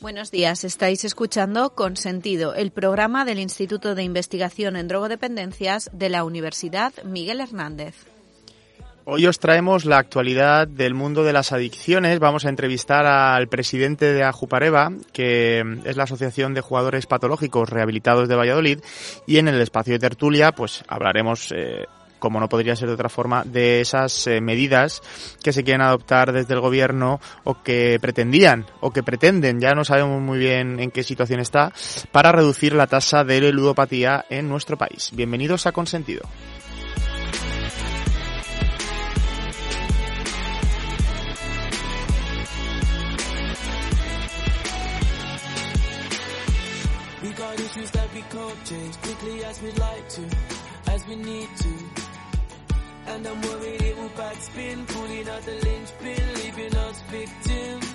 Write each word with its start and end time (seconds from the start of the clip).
Buenos 0.00 0.30
días, 0.30 0.62
estáis 0.62 1.04
escuchando 1.04 1.70
Consentido, 1.74 2.54
el 2.54 2.70
programa 2.70 3.24
del 3.24 3.40
Instituto 3.40 3.96
de 3.96 4.04
Investigación 4.04 4.76
en 4.76 4.86
Drogodependencias 4.86 5.90
de 5.92 6.08
la 6.08 6.22
Universidad 6.22 6.92
Miguel 7.02 7.40
Hernández. 7.40 8.06
Hoy 9.04 9.26
os 9.26 9.40
traemos 9.40 9.84
la 9.84 9.98
actualidad 9.98 10.68
del 10.68 10.94
mundo 10.94 11.24
de 11.24 11.32
las 11.32 11.50
adicciones. 11.50 12.20
Vamos 12.20 12.44
a 12.44 12.48
entrevistar 12.48 13.06
al 13.06 13.48
presidente 13.48 14.12
de 14.12 14.22
Ajupareva, 14.22 14.92
que 15.12 15.64
es 15.84 15.96
la 15.96 16.04
Asociación 16.04 16.54
de 16.54 16.60
Jugadores 16.60 17.06
Patológicos 17.06 17.68
Rehabilitados 17.68 18.28
de 18.28 18.36
Valladolid, 18.36 18.78
y 19.26 19.38
en 19.38 19.48
el 19.48 19.60
espacio 19.60 19.94
de 19.94 19.98
tertulia, 19.98 20.52
pues 20.52 20.84
hablaremos 20.86 21.50
eh, 21.50 21.86
como 22.18 22.40
no 22.40 22.48
podría 22.48 22.76
ser 22.76 22.88
de 22.88 22.94
otra 22.94 23.08
forma, 23.08 23.44
de 23.44 23.80
esas 23.80 24.26
eh, 24.26 24.40
medidas 24.40 25.02
que 25.42 25.52
se 25.52 25.64
quieren 25.64 25.82
adoptar 25.82 26.32
desde 26.32 26.54
el 26.54 26.60
gobierno 26.60 27.20
o 27.44 27.62
que 27.62 27.98
pretendían 28.00 28.66
o 28.80 28.90
que 28.90 29.02
pretenden, 29.02 29.60
ya 29.60 29.74
no 29.74 29.84
sabemos 29.84 30.20
muy 30.20 30.38
bien 30.38 30.80
en 30.80 30.90
qué 30.90 31.02
situación 31.02 31.40
está, 31.40 31.72
para 32.12 32.32
reducir 32.32 32.74
la 32.74 32.86
tasa 32.86 33.24
de 33.24 33.52
ludopatía 33.52 34.24
en 34.30 34.48
nuestro 34.48 34.76
país. 34.76 35.10
Bienvenidos 35.14 35.66
a 35.66 35.72
Consentido. 35.72 36.22
And 53.10 53.26
I'm 53.26 53.40
worried 53.42 53.82
it 53.82 53.96
will 53.96 54.10
backspin, 54.10 54.86
pulling 54.88 55.28
out 55.28 55.42
the 55.42 55.56
linchpin, 55.66 56.34
leaving 56.34 56.74
us 56.76 57.00
victims. 57.10 57.86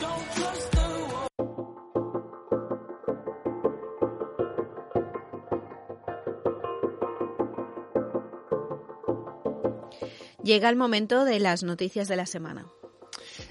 Don't 0.00 0.26
trust 0.36 0.70
the 0.72 0.88
world. 1.12 2.36
Llega 10.42 10.68
el 10.68 10.76
momento 10.76 11.24
de 11.24 11.40
las 11.40 11.62
noticias 11.62 12.08
de 12.08 12.16
la 12.16 12.26
semana. 12.26 12.66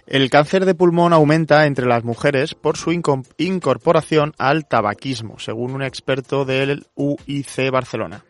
El 0.08 0.30
cáncer 0.30 0.66
de 0.66 0.76
pulmón 0.76 1.14
aumenta 1.14 1.66
entre 1.66 1.86
las 1.88 2.04
mujeres 2.04 2.54
por 2.56 2.78
su 2.78 2.92
inco- 2.92 3.26
incorporación 3.38 4.34
al 4.38 4.68
tabaquismo, 4.68 5.40
según 5.40 5.72
un 5.74 5.82
experto 5.82 6.46
del 6.46 6.86
UIC 6.96 7.72
Barcelona. 7.72 8.24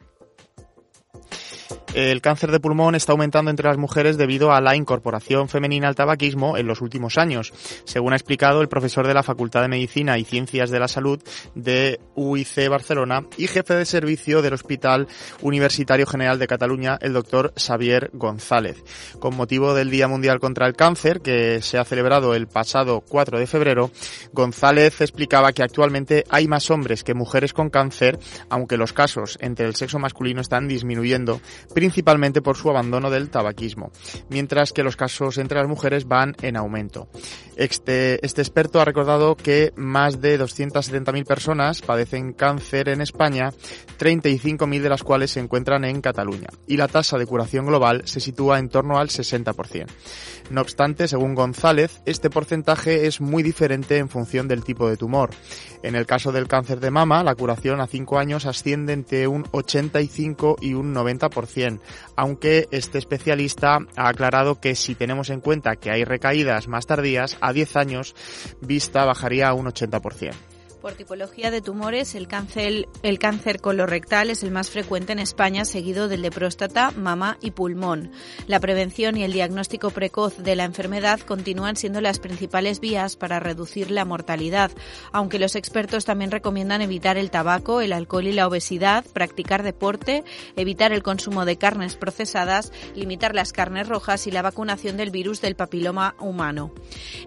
El 1.96 2.20
cáncer 2.20 2.52
de 2.52 2.60
pulmón 2.60 2.94
está 2.94 3.14
aumentando 3.14 3.50
entre 3.50 3.70
las 3.70 3.78
mujeres 3.78 4.18
debido 4.18 4.52
a 4.52 4.60
la 4.60 4.76
incorporación 4.76 5.48
femenina 5.48 5.88
al 5.88 5.96
tabaquismo 5.96 6.58
en 6.58 6.68
los 6.68 6.82
últimos 6.82 7.18
años, 7.18 7.54
según 7.86 8.12
ha 8.12 8.18
explicado 8.18 8.62
el 8.62 8.68
profesor 8.68 9.08
de 9.08 9.14
la 9.14 9.24
Facultad 9.24 9.62
de 9.62 9.70
Medicina 9.70 10.18
y 10.18 10.26
Ciencias 10.26 10.72
de 10.72 10.80
la 10.82 10.90
Salud 10.90 11.22
de 11.54 12.02
UIC 12.16 12.68
Barcelona 12.70 13.26
y 13.38 13.48
jefe 13.48 13.76
de 13.76 13.86
servicio 13.86 14.42
del 14.42 14.56
Hospital 14.56 15.08
Universitario 15.42 16.06
General 16.06 16.38
de 16.38 16.48
Cataluña, 16.48 16.98
el 17.00 17.14
doctor 17.14 17.54
Xavier 17.56 18.10
González. 18.12 18.84
Con 19.20 19.38
motivo 19.38 19.74
del 19.74 19.90
Día 19.90 20.10
Mundial 20.10 20.42
contra 20.42 20.68
el 20.68 20.76
Cáncer, 20.76 21.22
que 21.22 21.62
se 21.62 21.78
ha 21.78 21.86
celebrado 21.86 22.36
el 22.36 22.48
pasado 22.48 23.06
4 23.08 23.40
de 23.40 23.48
febrero, 23.48 23.90
González 24.34 25.00
explicaba 25.00 25.54
que 25.54 25.64
actualmente 25.64 26.26
hay 26.30 26.50
más 26.50 26.70
hombres 26.72 27.06
que 27.06 27.14
mujeres 27.14 27.54
con 27.54 27.70
cáncer, 27.70 28.20
aunque 28.50 28.76
los 28.76 28.92
casos 28.92 29.38
entre 29.40 29.66
el 29.66 29.76
sexo 29.76 29.98
masculino 29.98 30.42
están 30.42 30.68
disminuyendo, 30.68 31.40
principalmente 31.86 32.42
por 32.42 32.58
su 32.58 32.68
abandono 32.72 33.12
del 33.12 33.30
tabaquismo, 33.30 33.92
mientras 34.30 34.74
que 34.74 34.82
los 34.82 34.96
casos 34.96 35.38
entre 35.38 35.60
las 35.60 35.68
mujeres 35.68 36.08
van 36.08 36.36
en 36.42 36.58
aumento. 36.58 37.08
Este, 37.58 38.26
este 38.26 38.42
experto 38.42 38.82
ha 38.82 38.86
recordado 38.86 39.36
que 39.36 39.72
más 39.76 40.20
de 40.20 40.40
270.000 40.40 41.26
personas 41.28 41.84
padecen 41.84 42.34
cáncer 42.34 42.90
en 42.90 43.02
España, 43.02 43.52
35.000 44.00 44.82
de 44.82 44.90
las 44.90 45.04
cuales 45.04 45.30
se 45.30 45.42
encuentran 45.42 45.86
en 45.86 46.02
Cataluña, 46.02 46.48
y 46.66 46.78
la 46.78 46.88
tasa 46.88 47.20
de 47.20 47.28
curación 47.28 47.68
global 47.68 48.02
se 48.06 48.20
sitúa 48.20 48.58
en 48.58 48.70
torno 48.70 48.98
al 48.98 49.10
60%. 49.10 49.86
No 50.50 50.62
obstante, 50.62 51.08
según 51.08 51.34
González, 51.34 52.02
este 52.06 52.30
porcentaje 52.30 53.08
es 53.08 53.20
muy 53.20 53.42
diferente 53.42 53.98
en 53.98 54.10
función 54.10 54.48
del 54.48 54.64
tipo 54.64 54.88
de 54.88 54.96
tumor. 54.96 55.32
En 55.82 55.96
el 55.96 56.06
caso 56.06 56.32
del 56.32 56.48
cáncer 56.48 56.80
de 56.80 56.92
mama, 56.92 57.24
la 57.24 57.34
curación 57.34 57.82
a 57.82 57.88
5 57.88 58.20
años 58.20 58.46
asciende 58.46 58.94
entre 58.94 59.28
un 59.28 59.46
85 59.52 60.58
y 60.62 60.76
un 60.76 60.94
90%, 60.94 61.80
aunque 62.16 62.68
este 62.72 63.00
especialista 63.00 63.80
ha 63.96 64.08
aclarado 64.08 64.60
que 64.60 64.76
si 64.76 64.94
tenemos 64.94 65.32
en 65.32 65.42
cuenta 65.42 65.78
que 65.78 65.90
hay 65.90 66.04
recaídas 66.04 66.68
más 66.68 66.86
tardías, 66.86 67.38
a 67.42 67.52
10 67.52 67.76
años 67.76 68.16
vista 68.62 69.04
bajaría 69.04 69.50
a 69.50 69.54
un 69.54 69.66
80%. 69.66 70.55
Por 70.86 70.94
tipología 70.94 71.50
de 71.50 71.62
tumores, 71.62 72.14
el 72.14 72.28
cáncer, 72.28 72.88
el 73.02 73.18
cáncer 73.18 73.60
colorectal 73.60 74.30
es 74.30 74.44
el 74.44 74.52
más 74.52 74.70
frecuente 74.70 75.14
en 75.14 75.18
España, 75.18 75.66
seguido 75.66 76.08
del 76.08 76.22
de 76.22 76.30
próstata, 76.30 76.92
mama 76.92 77.40
y 77.42 77.50
pulmón. 77.50 78.12
La 78.46 78.60
prevención 78.60 79.18
y 79.18 79.24
el 79.24 79.34
diagnóstico 79.34 79.90
precoz 79.90 80.38
de 80.38 80.56
la 80.56 80.64
enfermedad 80.64 81.22
continúan 81.22 81.76
siendo 81.76 82.02
las 82.02 82.20
principales 82.20 82.82
vías 82.82 83.16
para 83.16 83.40
reducir 83.40 83.90
la 83.90 84.06
mortalidad, 84.06 84.70
aunque 85.12 85.40
los 85.40 85.56
expertos 85.56 86.06
también 86.06 86.30
recomiendan 86.30 86.84
evitar 86.84 87.18
el 87.18 87.32
tabaco, 87.32 87.82
el 87.82 87.92
alcohol 87.92 88.28
y 88.28 88.34
la 88.34 88.46
obesidad, 88.46 89.06
practicar 89.12 89.64
deporte, 89.64 90.24
evitar 90.56 90.94
el 90.94 91.02
consumo 91.02 91.46
de 91.46 91.58
carnes 91.58 91.96
procesadas, 91.96 92.72
limitar 92.94 93.34
las 93.34 93.54
carnes 93.54 93.88
rojas 93.88 94.28
y 94.28 94.32
la 94.32 94.44
vacunación 94.44 94.98
del 94.98 95.10
virus 95.10 95.42
del 95.42 95.56
papiloma 95.56 96.14
humano. 96.20 96.72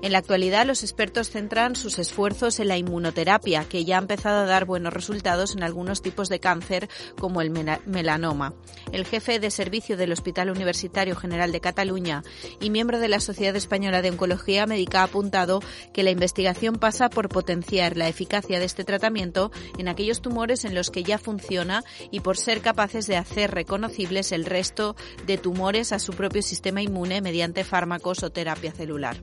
En 0.01 0.13
la 0.13 0.19
actualidad, 0.19 0.65
los 0.65 0.85
expertos 0.85 1.31
centran 1.31 1.75
sus 1.75 1.99
esfuerzos 1.99 2.61
en 2.61 2.69
la 2.69 2.79
inmunoterapia 2.79 3.48
que 3.69 3.85
ya 3.85 3.97
ha 3.97 4.01
empezado 4.01 4.41
a 4.41 4.47
dar 4.47 4.65
buenos 4.67 4.93
resultados 4.93 5.55
en 5.57 5.63
algunos 5.63 6.03
tipos 6.03 6.29
de 6.29 6.41
cáncer 6.41 6.89
como 7.19 7.41
el 7.41 7.51
mela- 7.51 7.81
melanoma. 7.87 8.55
El 8.93 9.07
jefe 9.07 9.39
de 9.41 9.51
servicio 9.51 9.97
del 9.97 10.13
Hospital 10.13 10.51
Universitario 10.51 11.17
General 11.17 11.51
de 11.51 11.61
Cataluña 11.61 12.23
y 12.61 12.71
miembro 12.71 12.99
de 12.99 13.09
la 13.09 13.21
Sociedad 13.21 13.57
Española 13.57 14.03
de 14.03 14.11
Oncología 14.11 14.67
Médica 14.67 15.01
ha 15.01 15.05
apuntado 15.05 15.61
que 15.93 16.03
la 16.03 16.11
investigación 16.11 16.77
pasa 16.77 17.09
por 17.09 17.29
potenciar 17.29 17.97
la 17.97 18.09
eficacia 18.09 18.59
de 18.59 18.67
este 18.67 18.85
tratamiento 18.85 19.51
en 19.79 19.89
aquellos 19.89 20.21
tumores 20.21 20.65
en 20.65 20.75
los 20.75 20.91
que 20.91 21.03
ya 21.03 21.19
funciona 21.19 21.83
y 22.11 22.21
por 22.21 22.37
ser 22.37 22.61
capaces 22.61 23.07
de 23.07 23.17
hacer 23.17 23.51
reconocibles 23.53 24.33
el 24.33 24.45
resto 24.45 24.97
de 25.27 25.39
tumores 25.39 25.93
a 25.93 25.99
su 25.99 26.13
propio 26.13 26.43
sistema 26.43 26.83
inmune 26.83 27.21
mediante 27.23 27.65
fármacos 27.65 28.23
o 28.23 28.31
terapia 28.31 28.73
celular. 28.73 29.17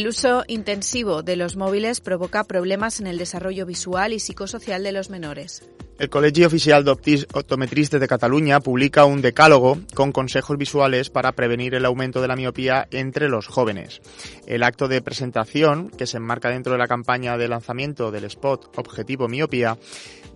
El 0.00 0.08
uso 0.08 0.44
intensivo 0.48 1.22
de 1.22 1.36
los 1.36 1.56
móviles 1.56 2.00
provoca 2.00 2.44
problemas 2.44 3.00
en 3.00 3.06
el 3.06 3.18
desarrollo 3.18 3.66
visual 3.66 4.14
y 4.14 4.18
psicosocial 4.18 4.82
de 4.82 4.92
los 4.92 5.10
menores. 5.10 5.62
El 6.00 6.08
Colegio 6.08 6.46
Oficial 6.46 6.82
de 6.82 6.92
Optometristes 6.92 8.00
de 8.00 8.08
Cataluña 8.08 8.60
publica 8.60 9.04
un 9.04 9.20
decálogo 9.20 9.80
con 9.92 10.12
consejos 10.12 10.56
visuales 10.56 11.10
para 11.10 11.32
prevenir 11.32 11.74
el 11.74 11.84
aumento 11.84 12.22
de 12.22 12.28
la 12.28 12.36
miopía 12.36 12.88
entre 12.90 13.28
los 13.28 13.46
jóvenes. 13.46 14.00
El 14.46 14.62
acto 14.62 14.88
de 14.88 15.02
presentación, 15.02 15.90
que 15.90 16.06
se 16.06 16.16
enmarca 16.16 16.48
dentro 16.48 16.72
de 16.72 16.78
la 16.78 16.88
campaña 16.88 17.36
de 17.36 17.48
lanzamiento 17.48 18.10
del 18.10 18.24
spot 18.24 18.78
Objetivo 18.78 19.28
Miopía, 19.28 19.76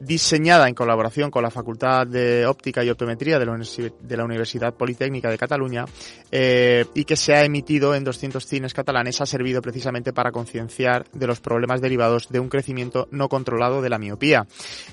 diseñada 0.00 0.68
en 0.68 0.74
colaboración 0.74 1.30
con 1.30 1.42
la 1.42 1.50
Facultad 1.50 2.06
de 2.06 2.44
Óptica 2.46 2.84
y 2.84 2.90
Optometría 2.90 3.38
de 3.38 3.46
la, 3.46 4.24
Universidad 4.24 4.74
Politécnica 4.74 5.30
de 5.30 5.38
Cataluña 5.38 5.86
eh, 6.30 6.84
y 6.94 7.04
que 7.04 7.16
se 7.16 7.34
ha 7.34 7.44
emitido 7.44 7.94
en 7.94 8.04
200 8.04 8.44
cines 8.44 8.74
catalanes, 8.74 9.20
ha 9.20 9.26
servido 9.26 9.62
precisamente 9.62 10.12
para 10.12 10.32
concienciar 10.32 11.06
de 11.12 11.26
los 11.26 11.40
problemas 11.40 11.80
derivados 11.80 12.28
de 12.28 12.40
un 12.40 12.48
crecimiento 12.48 13.08
no 13.10 13.28
controlado 13.28 13.80
de 13.80 13.88
la 13.88 13.98
miopía. 13.98 14.46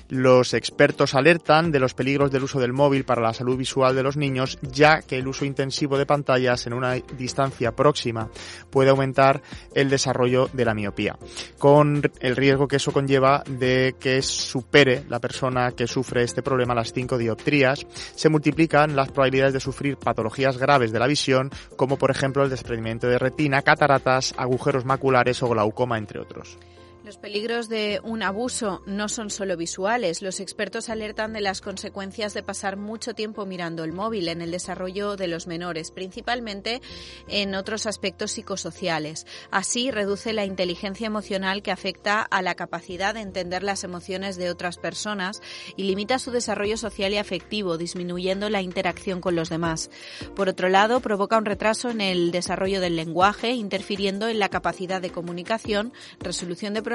Los 0.08 0.54
expertos 0.62 1.16
alertan 1.16 1.72
de 1.72 1.80
los 1.80 1.92
peligros 1.92 2.30
del 2.30 2.44
uso 2.44 2.60
del 2.60 2.72
móvil 2.72 3.04
para 3.04 3.20
la 3.20 3.34
salud 3.34 3.56
visual 3.56 3.96
de 3.96 4.04
los 4.04 4.16
niños, 4.16 4.60
ya 4.62 5.02
que 5.02 5.18
el 5.18 5.26
uso 5.26 5.44
intensivo 5.44 5.98
de 5.98 6.06
pantallas 6.06 6.68
en 6.68 6.72
una 6.72 6.92
distancia 6.92 7.72
próxima 7.72 8.30
puede 8.70 8.90
aumentar 8.90 9.42
el 9.74 9.90
desarrollo 9.90 10.48
de 10.52 10.64
la 10.64 10.72
miopía, 10.72 11.18
con 11.58 12.00
el 12.20 12.36
riesgo 12.36 12.68
que 12.68 12.76
eso 12.76 12.92
conlleva 12.92 13.42
de 13.44 13.96
que 13.98 14.22
supere 14.22 15.02
la 15.08 15.18
persona 15.18 15.72
que 15.72 15.88
sufre 15.88 16.22
este 16.22 16.44
problema 16.44 16.76
las 16.76 16.92
5 16.92 17.18
dioptrías, 17.18 17.84
se 18.14 18.28
multiplican 18.28 18.94
las 18.94 19.10
probabilidades 19.10 19.54
de 19.54 19.60
sufrir 19.60 19.96
patologías 19.96 20.58
graves 20.58 20.92
de 20.92 21.00
la 21.00 21.08
visión, 21.08 21.50
como 21.74 21.96
por 21.96 22.12
ejemplo 22.12 22.44
el 22.44 22.50
desprendimiento 22.50 23.08
de 23.08 23.18
retina, 23.18 23.62
cataratas, 23.62 24.32
agujeros 24.36 24.84
maculares 24.84 25.42
o 25.42 25.48
glaucoma, 25.48 25.98
entre 25.98 26.20
otros. 26.20 26.56
Los 27.04 27.18
peligros 27.18 27.68
de 27.68 28.00
un 28.04 28.22
abuso 28.22 28.80
no 28.86 29.08
son 29.08 29.28
solo 29.28 29.56
visuales. 29.56 30.22
Los 30.22 30.38
expertos 30.38 30.88
alertan 30.88 31.32
de 31.32 31.40
las 31.40 31.60
consecuencias 31.60 32.32
de 32.32 32.44
pasar 32.44 32.76
mucho 32.76 33.12
tiempo 33.12 33.44
mirando 33.44 33.82
el 33.82 33.92
móvil 33.92 34.28
en 34.28 34.40
el 34.40 34.52
desarrollo 34.52 35.16
de 35.16 35.26
los 35.26 35.48
menores, 35.48 35.90
principalmente 35.90 36.80
en 37.26 37.56
otros 37.56 37.86
aspectos 37.86 38.30
psicosociales. 38.30 39.26
Así, 39.50 39.90
reduce 39.90 40.32
la 40.32 40.44
inteligencia 40.44 41.08
emocional 41.08 41.62
que 41.62 41.72
afecta 41.72 42.22
a 42.22 42.40
la 42.40 42.54
capacidad 42.54 43.14
de 43.14 43.22
entender 43.22 43.64
las 43.64 43.82
emociones 43.82 44.36
de 44.36 44.48
otras 44.48 44.76
personas 44.76 45.40
y 45.76 45.82
limita 45.82 46.20
su 46.20 46.30
desarrollo 46.30 46.76
social 46.76 47.12
y 47.12 47.18
afectivo, 47.18 47.78
disminuyendo 47.78 48.48
la 48.48 48.62
interacción 48.62 49.20
con 49.20 49.34
los 49.34 49.48
demás. 49.48 49.90
Por 50.36 50.48
otro 50.48 50.68
lado, 50.68 51.00
provoca 51.00 51.36
un 51.36 51.46
retraso 51.46 51.90
en 51.90 52.00
el 52.00 52.30
desarrollo 52.30 52.80
del 52.80 52.94
lenguaje, 52.94 53.50
interfiriendo 53.50 54.28
en 54.28 54.38
la 54.38 54.50
capacidad 54.50 55.02
de 55.02 55.10
comunicación, 55.10 55.92
resolución 56.20 56.74
de 56.74 56.82
problemas 56.82 56.91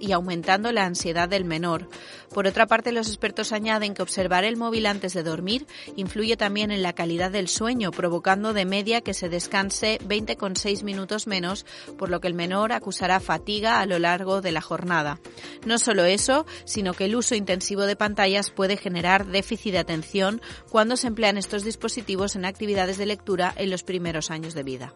y 0.00 0.12
aumentando 0.12 0.72
la 0.72 0.84
ansiedad 0.84 1.28
del 1.28 1.44
menor. 1.44 1.88
Por 2.32 2.46
otra 2.46 2.66
parte, 2.66 2.92
los 2.92 3.08
expertos 3.08 3.52
añaden 3.52 3.94
que 3.94 4.02
observar 4.02 4.44
el 4.44 4.56
móvil 4.56 4.86
antes 4.86 5.14
de 5.14 5.22
dormir 5.22 5.66
influye 5.96 6.36
también 6.36 6.70
en 6.70 6.82
la 6.82 6.92
calidad 6.92 7.30
del 7.30 7.48
sueño, 7.48 7.90
provocando 7.90 8.52
de 8.52 8.64
media 8.64 9.00
que 9.00 9.14
se 9.14 9.28
descanse 9.28 9.98
20,6 10.06 10.82
minutos 10.82 11.26
menos, 11.26 11.64
por 11.96 12.10
lo 12.10 12.20
que 12.20 12.28
el 12.28 12.34
menor 12.34 12.72
acusará 12.72 13.20
fatiga 13.20 13.80
a 13.80 13.86
lo 13.86 13.98
largo 13.98 14.40
de 14.40 14.52
la 14.52 14.60
jornada. 14.60 15.20
No 15.64 15.78
solo 15.78 16.04
eso, 16.04 16.46
sino 16.64 16.94
que 16.94 17.06
el 17.06 17.16
uso 17.16 17.34
intensivo 17.34 17.82
de 17.82 17.96
pantallas 17.96 18.50
puede 18.50 18.76
generar 18.76 19.26
déficit 19.26 19.72
de 19.72 19.78
atención 19.78 20.40
cuando 20.70 20.96
se 20.96 21.06
emplean 21.06 21.38
estos 21.38 21.64
dispositivos 21.64 22.36
en 22.36 22.44
actividades 22.44 22.98
de 22.98 23.06
lectura 23.06 23.54
en 23.56 23.70
los 23.70 23.82
primeros 23.82 24.30
años 24.30 24.54
de 24.54 24.62
vida. 24.62 24.94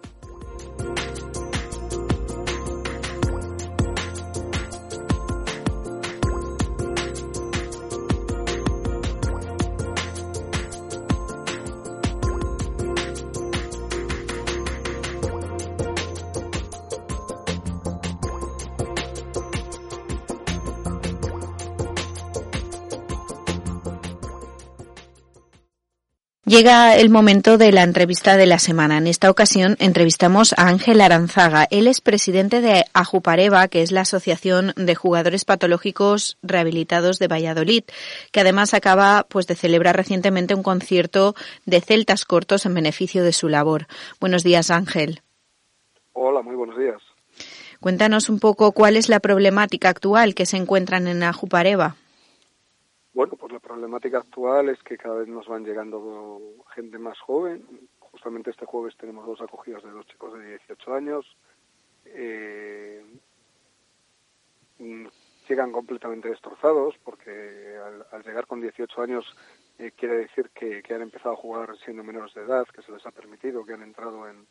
Llega 26.50 26.96
el 26.96 27.10
momento 27.10 27.58
de 27.58 27.70
la 27.70 27.84
entrevista 27.84 28.36
de 28.36 28.44
la 28.44 28.58
semana. 28.58 28.98
En 28.98 29.06
esta 29.06 29.30
ocasión 29.30 29.76
entrevistamos 29.78 30.52
a 30.54 30.66
Ángel 30.66 31.00
Aranzaga. 31.00 31.68
Él 31.70 31.86
es 31.86 32.00
presidente 32.00 32.60
de 32.60 32.86
Ajupareva, 32.92 33.68
que 33.68 33.82
es 33.82 33.92
la 33.92 34.00
Asociación 34.00 34.72
de 34.74 34.96
Jugadores 34.96 35.44
Patológicos 35.44 36.38
Rehabilitados 36.42 37.20
de 37.20 37.28
Valladolid, 37.28 37.84
que 38.32 38.40
además 38.40 38.74
acaba 38.74 39.28
pues 39.28 39.46
de 39.46 39.54
celebrar 39.54 39.94
recientemente 39.94 40.56
un 40.56 40.64
concierto 40.64 41.36
de 41.66 41.80
celtas 41.80 42.24
cortos 42.24 42.66
en 42.66 42.74
beneficio 42.74 43.22
de 43.22 43.32
su 43.32 43.48
labor. 43.48 43.86
Buenos 44.18 44.42
días, 44.42 44.72
Ángel. 44.72 45.22
Hola, 46.14 46.42
muy 46.42 46.56
buenos 46.56 46.76
días. 46.76 47.00
Cuéntanos 47.78 48.28
un 48.28 48.40
poco 48.40 48.72
cuál 48.72 48.96
es 48.96 49.08
la 49.08 49.20
problemática 49.20 49.88
actual 49.88 50.34
que 50.34 50.46
se 50.46 50.56
encuentran 50.56 51.06
en 51.06 51.22
Ajupareva. 51.22 51.94
Bueno, 53.12 53.34
pues 53.36 53.52
la 53.52 53.58
problemática 53.58 54.18
actual 54.18 54.68
es 54.68 54.80
que 54.84 54.96
cada 54.96 55.16
vez 55.16 55.28
nos 55.28 55.48
van 55.48 55.64
llegando 55.64 56.40
gente 56.74 56.98
más 56.98 57.18
joven. 57.20 57.64
Justamente 57.98 58.50
este 58.50 58.66
jueves 58.66 58.96
tenemos 58.96 59.26
dos 59.26 59.40
acogidas 59.40 59.82
de 59.82 59.90
dos 59.90 60.06
chicos 60.06 60.34
de 60.34 60.50
18 60.50 60.94
años. 60.94 61.36
Eh, 62.04 63.04
llegan 65.48 65.72
completamente 65.72 66.28
destrozados 66.28 66.94
porque 67.04 67.76
al, 68.12 68.22
llegar 68.22 68.46
con 68.46 68.60
18 68.60 69.02
años 69.02 69.24
eh, 69.78 69.90
quiere 69.96 70.18
decir 70.18 70.50
que, 70.50 70.82
han 70.94 71.02
empezado 71.02 71.34
a 71.34 71.38
jugar 71.38 71.76
siendo 71.84 72.04
menores 72.04 72.32
de 72.34 72.42
edad, 72.42 72.66
que 72.68 72.82
se 72.82 72.92
les 72.92 73.04
ha 73.04 73.10
permitido, 73.10 73.64
que 73.64 73.74
han 73.74 73.82
entrado 73.82 74.28
en, 74.28 74.46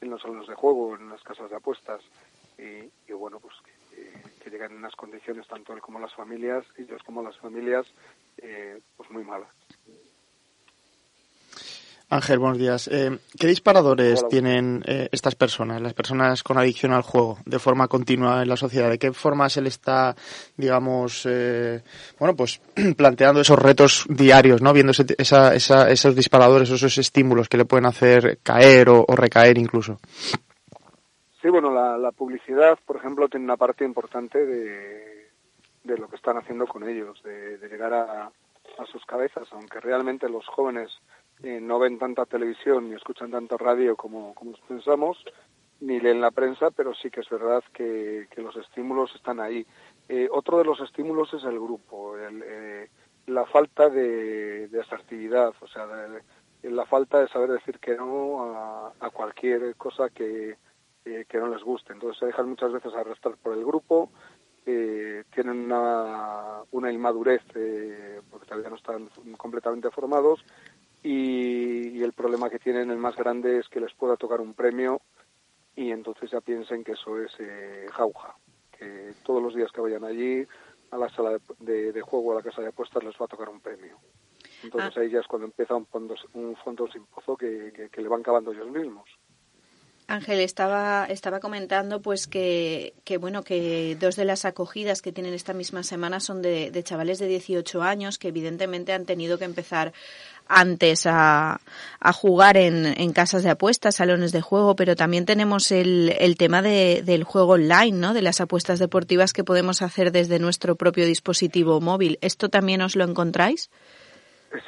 los 0.00 0.20
salones 0.20 0.48
de 0.48 0.54
juego, 0.54 0.96
en 0.96 1.10
las 1.10 1.22
casas 1.22 1.48
de 1.50 1.56
apuestas 1.56 2.02
y, 2.58 2.90
y 3.06 3.12
bueno, 3.12 3.38
pues 3.38 3.54
que 3.64 4.29
llegan 4.48 4.72
en 4.72 4.78
unas 4.78 4.96
condiciones 4.96 5.46
tanto 5.46 5.74
él 5.74 5.80
como 5.80 6.00
las 6.00 6.14
familias, 6.14 6.64
ellos 6.78 7.02
como 7.04 7.22
las 7.22 7.36
familias, 7.38 7.86
eh, 8.38 8.80
pues 8.96 9.10
muy 9.10 9.24
malas. 9.24 9.48
Ángel, 12.12 12.40
buenos 12.40 12.58
días. 12.58 12.88
Eh, 12.88 13.18
¿Qué 13.38 13.46
disparadores 13.46 14.26
tienen 14.28 14.82
eh, 14.84 15.08
estas 15.12 15.36
personas, 15.36 15.80
las 15.80 15.94
personas 15.94 16.42
con 16.42 16.58
adicción 16.58 16.92
al 16.92 17.02
juego, 17.02 17.38
de 17.44 17.60
forma 17.60 17.86
continua 17.86 18.42
en 18.42 18.48
la 18.48 18.56
sociedad? 18.56 18.90
¿De 18.90 18.98
qué 18.98 19.12
forma 19.12 19.48
se 19.48 19.60
le 19.60 19.68
está, 19.68 20.16
digamos, 20.56 21.28
bueno, 22.18 22.34
pues 22.34 22.60
planteando 22.96 23.42
esos 23.42 23.58
retos 23.58 24.06
diarios, 24.08 24.60
¿no? 24.60 24.72
Viendo 24.72 24.90
esos 24.90 26.16
disparadores, 26.16 26.70
esos 26.70 26.98
estímulos 26.98 27.48
que 27.48 27.58
le 27.58 27.64
pueden 27.64 27.86
hacer 27.86 28.40
caer 28.42 28.88
o 28.88 29.04
recaer 29.14 29.56
incluso. 29.58 30.00
Sí, 31.40 31.48
bueno, 31.48 31.70
la, 31.70 32.12
publicidad, 32.12 32.78
por 32.84 32.96
ejemplo, 32.96 33.28
tiene 33.28 33.44
una 33.46 33.56
parte 33.56 33.84
importante 33.84 34.44
de, 34.44 35.30
de 35.84 35.96
lo 35.96 36.08
que 36.08 36.16
están 36.16 36.36
haciendo 36.36 36.66
con 36.66 36.86
ellos, 36.86 37.22
de, 37.22 37.56
llegar 37.68 37.94
a, 37.94 38.30
sus 38.90 39.04
cabezas, 39.04 39.46
aunque 39.52 39.78
realmente 39.80 40.28
los 40.28 40.46
jóvenes 40.46 40.90
eh, 41.42 41.60
no 41.60 41.78
ven 41.78 41.98
tanta 41.98 42.24
televisión 42.24 42.88
ni 42.88 42.94
escuchan 42.94 43.30
tanto 43.30 43.58
radio 43.58 43.94
como, 43.94 44.34
como 44.34 44.52
pensamos, 44.68 45.22
ni 45.80 46.00
leen 46.00 46.20
la 46.20 46.30
prensa, 46.30 46.70
pero 46.70 46.94
sí 46.94 47.10
que 47.10 47.20
es 47.20 47.28
verdad 47.28 47.62
que, 47.74 48.26
los 48.36 48.56
estímulos 48.56 49.14
están 49.14 49.38
ahí. 49.38 49.66
Eh, 50.08 50.28
otro 50.30 50.58
de 50.58 50.64
los 50.64 50.80
estímulos 50.80 51.32
es 51.34 51.44
el 51.44 51.58
grupo, 51.58 52.16
eh, 52.18 52.88
la 53.26 53.44
falta 53.46 53.90
de, 53.90 54.68
de 54.68 54.80
asertividad, 54.80 55.52
o 55.60 55.66
sea, 55.68 55.86
la 56.62 56.86
falta 56.86 57.20
de 57.20 57.28
saber 57.28 57.50
decir 57.50 57.78
que 57.78 57.96
no 57.96 58.44
a, 58.44 58.92
a 59.00 59.10
cualquier 59.10 59.74
cosa 59.76 60.08
que, 60.08 60.56
que 61.04 61.38
no 61.38 61.48
les 61.48 61.62
guste. 61.62 61.92
Entonces 61.92 62.18
se 62.18 62.26
dejan 62.26 62.48
muchas 62.48 62.72
veces 62.72 62.92
arrastrar 62.94 63.36
por 63.36 63.54
el 63.54 63.64
grupo, 63.64 64.10
eh, 64.66 65.24
tienen 65.34 65.64
una, 65.64 66.62
una 66.72 66.92
inmadurez 66.92 67.40
eh, 67.54 68.20
porque 68.30 68.46
todavía 68.46 68.68
no 68.68 68.76
están 68.76 69.08
completamente 69.38 69.90
formados 69.90 70.44
y, 71.02 72.02
el 72.02 72.12
problema 72.12 72.50
que 72.50 72.58
tienen 72.58 72.90
el 72.90 72.98
más 72.98 73.16
grande 73.16 73.58
es 73.58 73.68
que 73.68 73.80
les 73.80 73.92
pueda 73.94 74.16
tocar 74.16 74.40
un 74.40 74.54
premio 74.54 75.00
y 75.76 75.90
entonces 75.90 76.30
ya 76.30 76.40
piensen 76.40 76.82
que 76.82 76.92
eso 76.92 77.18
es 77.18 77.32
eh, 77.38 77.86
jauja, 77.90 78.34
que 78.76 79.12
todos 79.22 79.42
los 79.42 79.54
días 79.54 79.70
que 79.70 79.80
vayan 79.80 80.04
allí 80.04 80.46
a 80.90 80.96
la 80.96 81.08
sala 81.10 81.38
de, 81.58 82.00
juego, 82.00 82.32
a 82.32 82.36
la 82.36 82.42
casa 82.42 82.62
de 82.62 82.68
apuestas, 82.68 83.04
les 83.04 83.14
va 83.14 83.26
a 83.26 83.28
tocar 83.28 83.48
un 83.48 83.60
premio. 83.60 83.98
Entonces 84.62 84.92
ah. 84.96 85.00
ahí 85.00 85.10
ya 85.10 85.20
es 85.20 85.26
cuando 85.26 85.46
empieza 85.46 85.74
un 85.74 85.86
fondo, 85.86 86.14
un 86.34 86.56
fondo 86.56 86.90
sin 86.90 87.04
pozo 87.06 87.36
que, 87.36 87.90
que 87.90 88.02
le 88.02 88.08
van 88.08 88.22
cavando 88.22 88.52
ellos 88.52 88.70
mismos. 88.70 89.08
Ángel 90.10 90.40
estaba 90.40 91.06
estaba 91.08 91.38
comentando 91.38 92.02
pues 92.02 92.26
que, 92.26 92.94
que 93.04 93.16
bueno 93.16 93.42
que 93.44 93.96
dos 93.98 94.16
de 94.16 94.24
las 94.24 94.44
acogidas 94.44 95.02
que 95.02 95.12
tienen 95.12 95.34
esta 95.34 95.52
misma 95.52 95.84
semana 95.84 96.18
son 96.18 96.42
de, 96.42 96.72
de 96.72 96.82
chavales 96.82 97.20
de 97.20 97.28
18 97.28 97.82
años 97.82 98.18
que 98.18 98.28
evidentemente 98.28 98.92
han 98.92 99.06
tenido 99.06 99.38
que 99.38 99.44
empezar 99.44 99.92
antes 100.48 101.06
a, 101.06 101.60
a 102.00 102.12
jugar 102.12 102.56
en, 102.56 102.86
en, 103.00 103.12
casas 103.12 103.44
de 103.44 103.50
apuestas, 103.50 103.94
salones 103.94 104.32
de 104.32 104.40
juego, 104.40 104.74
pero 104.74 104.96
también 104.96 105.24
tenemos 105.24 105.70
el, 105.70 106.12
el 106.18 106.36
tema 106.36 106.60
de, 106.60 107.02
del 107.04 107.22
juego 107.22 107.52
online, 107.52 107.96
¿no? 107.96 108.14
De 108.14 108.20
las 108.20 108.40
apuestas 108.40 108.80
deportivas 108.80 109.32
que 109.32 109.44
podemos 109.44 109.80
hacer 109.80 110.10
desde 110.10 110.40
nuestro 110.40 110.74
propio 110.74 111.06
dispositivo 111.06 111.80
móvil. 111.80 112.18
¿Esto 112.20 112.48
también 112.48 112.82
os 112.82 112.96
lo 112.96 113.04
encontráis? 113.04 113.70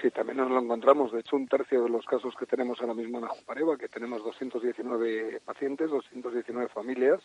Sí, 0.01 0.11
también 0.11 0.39
nos 0.39 0.51
lo 0.51 0.61
encontramos. 0.61 1.13
De 1.13 1.21
hecho, 1.21 1.35
un 1.37 1.49
tercio 1.49 1.83
de 1.83 1.89
los 1.89 2.05
casos 2.07 2.35
que 2.37 2.47
tenemos 2.47 2.81
ahora 2.81 2.95
mismo 2.95 3.19
en 3.19 3.25
Ajupareva, 3.25 3.77
que 3.77 3.89
tenemos 3.89 4.23
219 4.23 5.41
pacientes, 5.45 5.91
219 5.91 6.69
familias, 6.69 7.21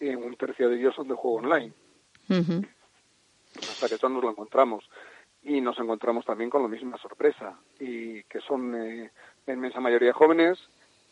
y 0.00 0.14
un 0.14 0.34
tercio 0.36 0.68
de 0.68 0.76
ellos 0.78 0.96
son 0.96 1.06
de 1.06 1.14
juego 1.14 1.36
online. 1.38 1.72
Uh 2.28 2.34
-huh. 2.34 2.68
Hasta 3.56 3.88
que 3.88 3.94
eso 3.94 4.08
nos 4.08 4.22
lo 4.22 4.30
encontramos. 4.30 4.88
Y 5.44 5.60
nos 5.60 5.78
encontramos 5.78 6.24
también 6.24 6.50
con 6.50 6.62
la 6.62 6.68
misma 6.68 6.98
sorpresa, 6.98 7.56
y 7.78 8.24
que 8.24 8.40
son 8.40 8.74
eh, 8.74 9.10
la 9.46 9.54
inmensa 9.54 9.78
mayoría 9.80 10.12
jóvenes, 10.12 10.58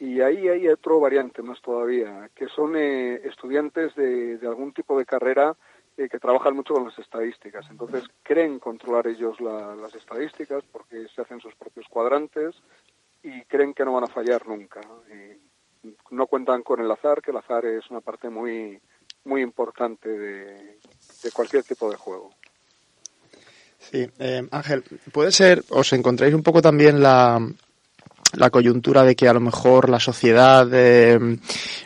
y 0.01 0.21
ahí 0.21 0.49
hay 0.49 0.67
otro 0.69 0.99
variante 0.99 1.43
más 1.43 1.61
todavía, 1.61 2.31
que 2.35 2.49
son 2.49 2.75
eh, 2.77 3.21
estudiantes 3.25 3.95
de, 3.95 4.39
de 4.39 4.47
algún 4.47 4.73
tipo 4.73 4.99
de 4.99 5.07
carrera 5.07 5.57
eh, 5.97 6.09
que 6.09 6.19
trabajan 6.19 6.57
mucho 6.57 6.75
con 6.75 6.85
las 6.85 6.99
estadísticas. 6.99 7.67
Entonces 7.71 8.05
creen 8.23 8.59
controlar 8.59 9.07
ellos 9.07 9.41
la, 9.41 9.75
las 9.75 9.95
estadísticas 9.95 10.65
porque 10.73 11.07
se 11.15 11.23
hacen 11.23 11.41
sus 11.41 11.55
propios 11.55 11.87
cuadrantes 11.89 12.57
y 13.23 13.43
creen 13.43 13.75
que 13.75 13.85
no 13.85 13.93
van 13.93 14.05
a 14.05 14.13
fallar 14.13 14.47
nunca. 14.47 14.81
Y 15.09 15.39
no 16.11 16.27
cuentan 16.27 16.63
con 16.63 16.81
el 16.81 16.91
azar, 16.91 17.23
que 17.23 17.31
el 17.31 17.37
azar 17.39 17.65
es 17.65 17.91
una 17.91 18.01
parte 18.01 18.29
muy 18.29 18.81
muy 19.25 19.43
importante 19.43 20.09
de, 20.09 20.79
cualquier 21.33 21.63
tipo 21.63 21.91
de 21.91 21.97
juego. 21.97 22.31
Sí, 23.79 24.07
eh, 24.19 24.47
Ángel, 24.51 24.85
puede 25.13 25.33
ser, 25.33 25.63
os 25.71 25.93
encontráis 25.93 26.35
un 26.35 26.43
poco 26.43 26.61
también 26.63 27.03
la, 27.03 27.41
la 28.35 28.51
coyuntura 28.51 29.05
de 29.05 29.17
que 29.17 29.29
a 29.29 29.33
lo 29.33 29.41
mejor 29.41 29.89
la 29.89 30.01
sociedad 30.01 30.69
eh, 30.73 31.19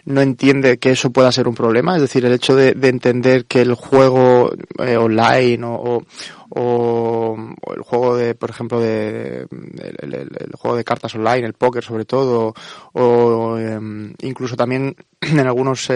no 0.04 0.20
entiende 0.20 0.78
que 0.78 0.92
eso 0.92 1.10
pueda 1.10 1.32
ser 1.32 1.48
un 1.48 1.54
problema, 1.54 1.96
es 1.96 2.02
decir, 2.02 2.24
el 2.24 2.32
hecho 2.32 2.54
de, 2.54 2.72
de 2.72 2.88
entender 2.88 3.46
que 3.46 3.62
el 3.62 3.74
juego 3.74 4.52
eh, 4.78 4.96
online 4.96 5.64
o, 5.64 6.02
o, 6.50 7.36
o, 7.60 7.74
el 7.74 7.82
juego 7.82 8.16
de, 8.16 8.34
por 8.34 8.50
ejemplo, 8.50 8.80
de 8.80 9.46
el, 9.50 10.14
el, 10.14 10.14
el, 10.14 10.52
juego 10.56 10.76
de 10.76 10.84
cartas 10.84 11.14
online, 11.14 11.46
el 11.46 11.54
póker 11.54 11.82
sobre 11.82 12.04
todo, 12.04 12.54
o 12.92 13.58
eh, 13.58 13.78
incluso 14.22 14.56
también 14.56 14.96
en 15.20 15.40
algunos 15.40 15.88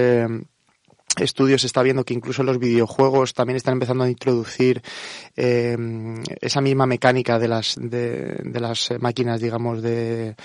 estudios 1.20 1.64
está 1.64 1.82
viendo 1.82 2.04
que 2.04 2.14
incluso 2.14 2.42
los 2.42 2.58
videojuegos 2.58 3.34
también 3.34 3.56
están 3.56 3.74
empezando 3.74 4.04
a 4.04 4.10
introducir 4.10 4.82
eh, 5.36 5.76
esa 6.40 6.60
misma 6.60 6.86
mecánica 6.86 7.38
de 7.38 7.48
las 7.48 7.76
de, 7.76 8.40
de 8.44 8.60
las 8.60 8.90
máquinas 9.00 9.40
digamos 9.40 9.82
de 9.82 10.36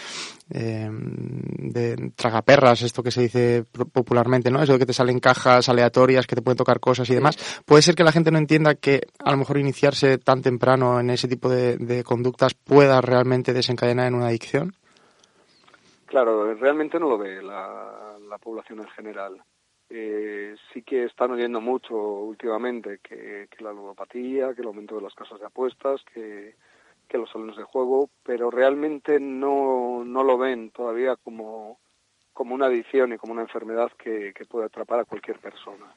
eh, 0.49 0.89
de 0.91 2.11
tragaperras 2.15 2.81
esto 2.81 3.01
que 3.01 3.11
se 3.11 3.21
dice 3.21 3.63
popularmente 3.91 4.51
no 4.51 4.61
eso 4.61 4.73
de 4.73 4.79
que 4.79 4.85
te 4.85 4.93
salen 4.93 5.19
cajas 5.19 5.69
aleatorias 5.69 6.27
que 6.27 6.35
te 6.35 6.41
pueden 6.41 6.57
tocar 6.57 6.79
cosas 6.79 7.09
y 7.09 7.15
demás. 7.15 7.63
Puede 7.65 7.81
ser 7.81 7.95
que 7.95 8.03
la 8.03 8.11
gente 8.11 8.31
no 8.31 8.37
entienda 8.37 8.75
que 8.75 9.01
a 9.23 9.31
lo 9.31 9.37
mejor 9.37 9.57
iniciarse 9.57 10.17
tan 10.17 10.41
temprano 10.41 10.99
en 10.99 11.09
ese 11.09 11.27
tipo 11.27 11.49
de, 11.49 11.77
de 11.77 12.03
conductas 12.03 12.53
pueda 12.53 13.01
realmente 13.01 13.53
desencadenar 13.53 14.07
en 14.07 14.15
una 14.15 14.27
adicción. 14.27 14.75
Claro 16.05 16.53
realmente 16.53 16.99
no 16.99 17.09
lo 17.09 17.17
ve 17.17 17.41
la, 17.41 18.17
la 18.29 18.37
población 18.37 18.79
en 18.79 18.87
general 18.89 19.41
eh, 19.93 20.55
sí 20.73 20.81
que 20.81 21.03
están 21.05 21.31
oyendo 21.31 21.61
mucho 21.61 21.95
últimamente 21.95 22.99
que, 23.01 23.47
la 23.59 23.71
ludopatía, 23.71 24.53
que 24.53 24.61
el 24.61 24.67
aumento 24.67 24.95
de 24.95 25.03
las 25.03 25.13
casas 25.13 25.39
de 25.39 25.45
apuestas, 25.45 26.01
que, 26.13 26.55
los 27.13 27.29
salones 27.29 27.55
de 27.57 27.63
juego, 27.63 28.09
pero 28.23 28.49
realmente 28.49 29.19
no, 29.19 30.03
no 30.03 30.23
lo 30.23 30.35
ven 30.39 30.71
todavía 30.71 31.15
como, 31.15 31.77
como 32.33 32.55
una 32.55 32.65
adicción 32.65 33.13
y 33.13 33.17
como 33.17 33.33
una 33.33 33.43
enfermedad 33.43 33.91
que, 33.91 34.33
que 34.33 34.45
puede 34.45 34.65
atrapar 34.65 34.99
a 34.99 35.05
cualquier 35.05 35.37
persona. 35.37 35.93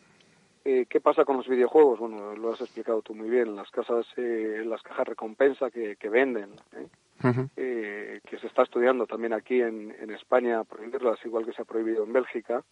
Eh, 0.69 0.85
¿Qué 0.91 1.01
pasa 1.01 1.25
con 1.25 1.39
los 1.39 1.49
videojuegos? 1.49 2.01
Bueno, 2.01 2.37
lo 2.37 2.53
has 2.53 2.61
explicado 2.61 3.01
tú 3.01 3.15
muy 3.15 3.31
bien. 3.31 3.57
Las 3.57 3.71
casas, 3.71 4.05
eh, 4.17 4.63
las 4.67 4.83
cajas 4.83 5.07
recompensa 5.07 5.71
que, 5.71 5.97
que 5.97 6.09
venden, 6.09 6.51
¿eh? 6.73 6.89
Uh 7.27 7.35
-huh. 7.35 7.51
eh, 7.57 8.21
que 8.29 8.39
se 8.39 8.47
está 8.47 8.63
estudiando 8.63 9.07
también 9.07 9.33
aquí 9.33 9.61
en, 9.61 9.95
en, 10.01 10.11
España 10.11 10.65
prohibirlas, 10.65 11.19
igual 11.25 11.45
que 11.45 11.53
se 11.53 11.63
ha 11.63 11.65
prohibido 11.65 12.05
en 12.05 12.13
Bélgica, 12.13 12.63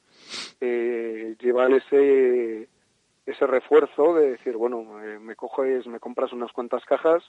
eh, 0.61 1.37
llevar 1.41 1.73
ese 1.73 2.69
ese 3.27 3.47
refuerzo 3.47 4.15
de 4.15 4.33
decir, 4.33 4.57
bueno, 4.57 5.03
eh, 5.03 5.19
me 5.19 5.35
coges, 5.35 5.87
me 5.87 5.99
compras 5.99 6.33
unas 6.33 6.53
cuantas 6.53 6.85
cajas 6.85 7.23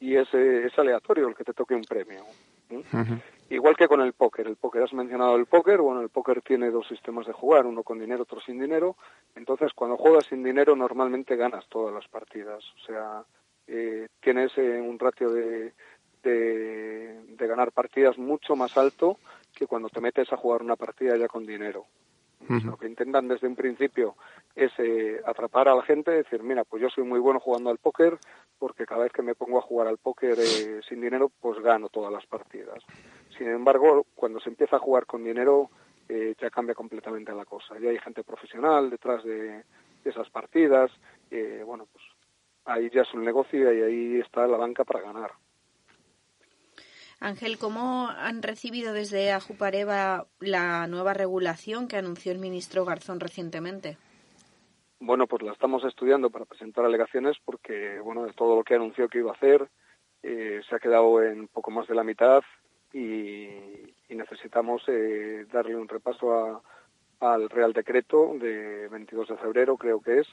y 0.00 0.16
es, 0.16 0.32
eh, 0.32 0.66
es 0.66 0.78
aleatorio 0.78 1.28
el 1.28 1.34
que 1.34 1.44
te 1.44 1.52
toque 1.52 1.74
un 1.74 1.84
premio. 1.84 2.22
Uh 2.70 2.76
-huh. 2.80 3.22
Igual 3.50 3.76
que 3.76 3.86
con 3.86 4.00
el 4.00 4.14
póker. 4.14 4.46
El 4.46 4.56
póker, 4.56 4.82
has 4.82 4.94
mencionado 4.94 5.36
el 5.36 5.44
póker. 5.44 5.82
Bueno, 5.82 6.00
el 6.00 6.08
póker 6.08 6.40
tiene 6.40 6.70
dos 6.70 6.88
sistemas 6.88 7.26
de 7.26 7.34
jugar, 7.34 7.66
uno 7.66 7.82
con 7.82 7.98
dinero, 7.98 8.22
otro 8.22 8.40
sin 8.40 8.58
dinero. 8.58 8.96
Entonces, 9.34 9.72
cuando 9.74 9.98
juegas 9.98 10.24
sin 10.24 10.42
dinero, 10.42 10.74
normalmente 10.74 11.36
ganas 11.36 11.66
todas 11.68 11.92
las 11.92 12.08
partidas. 12.08 12.64
O 12.76 12.86
sea, 12.86 13.22
eh, 13.66 14.08
tienes 14.20 14.56
eh, 14.56 14.80
un 14.80 14.98
ratio 14.98 15.30
de, 15.30 15.74
de, 16.22 17.20
de, 17.36 17.46
ganar 17.46 17.72
partidas 17.72 18.18
mucho 18.18 18.56
más 18.56 18.76
alto 18.76 19.18
que 19.54 19.66
cuando 19.66 19.88
te 19.88 20.00
metes 20.00 20.32
a 20.32 20.36
jugar 20.36 20.62
una 20.62 20.76
partida 20.76 21.16
ya 21.16 21.28
con 21.28 21.46
dinero. 21.46 21.86
Uh 22.48 22.54
-huh. 22.54 22.64
Lo 22.64 22.76
que 22.76 22.88
intentan 22.88 23.28
desde 23.28 23.46
un 23.46 23.54
principio 23.54 24.16
es 24.56 24.72
eh, 24.78 25.20
atrapar 25.24 25.68
a 25.68 25.74
la 25.74 25.82
gente, 25.82 26.10
decir, 26.10 26.42
mira, 26.42 26.64
pues 26.64 26.82
yo 26.82 26.88
soy 26.90 27.04
muy 27.04 27.20
bueno 27.20 27.38
jugando 27.38 27.70
al 27.70 27.78
póker 27.78 28.18
porque 28.58 28.86
cada 28.86 29.02
vez 29.02 29.12
que 29.12 29.22
me 29.22 29.34
pongo 29.34 29.58
a 29.58 29.62
jugar 29.62 29.88
al 29.88 29.98
póker 29.98 30.38
eh, 30.38 30.80
sin 30.88 31.00
dinero, 31.00 31.30
pues 31.40 31.60
gano 31.60 31.88
todas 31.88 32.12
las 32.12 32.26
partidas. 32.26 32.82
Sin 33.36 33.48
embargo, 33.48 34.06
cuando 34.14 34.40
se 34.40 34.50
empieza 34.50 34.76
a 34.76 34.80
jugar 34.80 35.06
con 35.06 35.24
dinero, 35.24 35.70
eh, 36.08 36.34
ya 36.40 36.50
cambia 36.50 36.74
completamente 36.74 37.32
la 37.32 37.44
cosa. 37.44 37.78
Ya 37.80 37.90
hay 37.90 37.98
gente 37.98 38.22
profesional 38.22 38.90
detrás 38.90 39.24
de, 39.24 39.64
de 40.04 40.10
esas 40.10 40.28
partidas. 40.30 40.90
Eh, 41.30 41.62
bueno, 41.64 41.86
pues 41.92 42.04
ahí 42.64 42.90
ya 42.90 43.02
es 43.02 43.14
un 43.14 43.24
negocio 43.24 43.72
y 43.72 43.82
ahí 43.82 44.20
está 44.20 44.46
la 44.46 44.56
banca 44.56 44.84
para 44.84 45.00
ganar. 45.00 45.32
Ángel, 47.22 47.56
¿cómo 47.56 48.08
han 48.08 48.42
recibido 48.42 48.92
desde 48.92 49.30
Ajupareva 49.30 50.26
la 50.40 50.88
nueva 50.88 51.14
regulación 51.14 51.86
que 51.86 51.96
anunció 51.96 52.32
el 52.32 52.40
ministro 52.40 52.84
Garzón 52.84 53.20
recientemente? 53.20 53.96
Bueno, 54.98 55.28
pues 55.28 55.42
la 55.42 55.52
estamos 55.52 55.84
estudiando 55.84 56.30
para 56.30 56.46
presentar 56.46 56.84
alegaciones 56.84 57.36
porque, 57.44 58.00
bueno, 58.00 58.24
de 58.24 58.32
todo 58.32 58.56
lo 58.56 58.64
que 58.64 58.74
anunció 58.74 59.08
que 59.08 59.18
iba 59.18 59.30
a 59.30 59.34
hacer, 59.34 59.68
eh, 60.24 60.62
se 60.68 60.74
ha 60.74 60.80
quedado 60.80 61.22
en 61.22 61.46
poco 61.46 61.70
más 61.70 61.86
de 61.86 61.94
la 61.94 62.02
mitad 62.02 62.42
y, 62.92 63.46
necesitamos 64.08 64.82
eh, 64.88 65.46
darle 65.50 65.74
un 65.74 65.88
repaso 65.88 66.34
a, 66.34 66.62
al 67.20 67.48
Real 67.48 67.72
Decreto 67.72 68.34
de 68.38 68.88
22 68.88 69.28
de 69.28 69.36
febrero, 69.38 69.76
creo 69.76 70.00
que 70.00 70.18
es, 70.18 70.26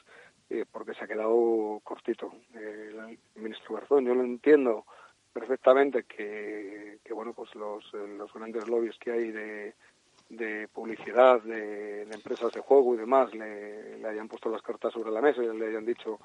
eh, 0.50 0.64
porque 0.70 0.94
se 0.94 1.04
ha 1.04 1.08
quedado 1.08 1.80
cortito. 1.82 2.32
el 2.54 3.18
ministro 3.36 3.76
Garzón, 3.76 4.04
yo 4.04 4.14
lo 4.14 4.22
entiendo 4.22 4.84
perfectamente 5.32 6.04
que, 6.04 6.98
que 7.04 7.12
bueno 7.12 7.32
pues 7.32 7.54
los, 7.54 7.84
los 7.92 8.32
grandes 8.32 8.68
lobbies 8.68 8.96
que 8.98 9.12
hay 9.12 9.30
de, 9.30 9.74
de 10.28 10.68
publicidad 10.68 11.42
de, 11.42 12.02
empresas 12.02 12.52
de 12.52 12.60
juego 12.60 12.94
y 12.94 12.98
demás 12.98 13.32
le, 13.34 13.98
le, 13.98 14.08
hayan 14.08 14.28
puesto 14.28 14.48
las 14.50 14.62
cartas 14.62 14.92
sobre 14.92 15.10
la 15.10 15.20
mesa 15.20 15.42
y 15.42 15.58
le 15.58 15.68
hayan 15.68 15.84
dicho 15.84 16.18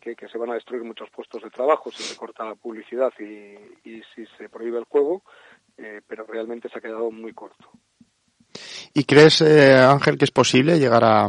que, 0.00 0.14
que, 0.14 0.28
se 0.28 0.38
van 0.38 0.50
a 0.50 0.54
destruir 0.54 0.84
muchos 0.84 1.10
puestos 1.10 1.42
de 1.42 1.50
trabajo 1.50 1.90
si 1.90 2.02
se 2.02 2.16
corta 2.16 2.44
la 2.44 2.54
publicidad 2.54 3.12
y, 3.18 3.88
y 3.88 4.02
si 4.14 4.24
se 4.38 4.48
prohíbe 4.48 4.78
el 4.78 4.84
juego, 4.84 5.22
eh, 5.76 6.00
pero 6.06 6.24
realmente 6.24 6.68
se 6.68 6.78
ha 6.78 6.82
quedado 6.82 7.10
muy 7.10 7.32
corto. 7.32 7.68
¿Y 8.94 9.04
crees, 9.04 9.40
eh, 9.42 9.74
Ángel, 9.76 10.16
que 10.16 10.24
es 10.24 10.30
posible 10.30 10.78
llegar 10.78 11.04
a, 11.04 11.28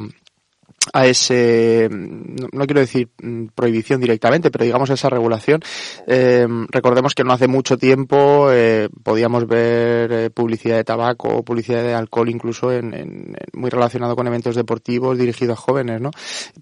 a 0.94 1.06
ese, 1.08 1.90
no, 1.92 2.48
no, 2.52 2.66
quiero 2.66 2.82
decir 2.82 3.10
mm, 3.22 3.48
prohibición 3.56 4.02
directamente, 4.02 4.52
pero 4.52 4.66
digamos 4.66 4.90
a 4.90 4.94
esa 4.94 5.10
regulación. 5.10 5.62
Eh, 6.08 6.48
recordemos 6.70 7.16
que 7.16 7.24
no 7.24 7.34
hace 7.34 7.48
mucho 7.48 7.78
tiempo 7.78 8.52
eh, 8.52 8.90
podíamos 9.04 9.48
ver 9.48 10.12
eh, 10.12 10.30
publicidad 10.30 10.78
de 10.78 10.84
tabaco 10.84 11.44
publicidad 11.44 11.84
de 11.84 11.94
alcohol 11.94 12.30
incluso 12.30 12.72
en, 12.72 12.94
en, 12.94 13.36
muy 13.54 13.70
relacionado 13.70 14.16
con 14.16 14.28
eventos 14.28 14.56
deportivos 14.56 15.18
dirigidos 15.18 15.58
a 15.58 15.62
jóvenes, 15.62 16.02
¿no? 16.02 16.12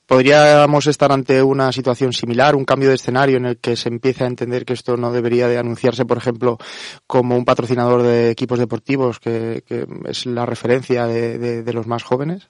¿Podríamos 0.06 0.88
estar 0.88 1.12
ante 1.12 1.42
una 1.42 1.72
situación 1.72 2.14
similar, 2.14 2.56
un 2.56 2.66
cambio 2.66 2.90
de 2.90 2.96
escenario 2.96 3.38
en 3.38 3.46
el 3.46 3.58
que 3.58 3.76
se 3.76 3.90
empieza 3.90 4.24
a 4.26 4.28
entender 4.28 4.66
que 4.66 4.74
esto 4.74 4.98
no 4.98 5.12
debería 5.12 5.48
de 5.48 5.58
anunciarse, 5.58 6.06
por 6.06 6.18
ejemplo, 6.18 6.58
como 7.06 7.36
un 7.36 7.46
patrocinador 7.46 8.04
de 8.04 8.32
equipos 8.32 8.60
deportivos 8.60 9.20
que, 9.20 9.64
que 9.68 9.86
es 10.06 10.26
la 10.26 10.46
referencia 10.46 11.06
de, 11.08 11.38
de, 11.38 11.64
de 11.64 11.74
los 11.74 11.88
más 11.88 12.04
jóvenes? 12.04 12.50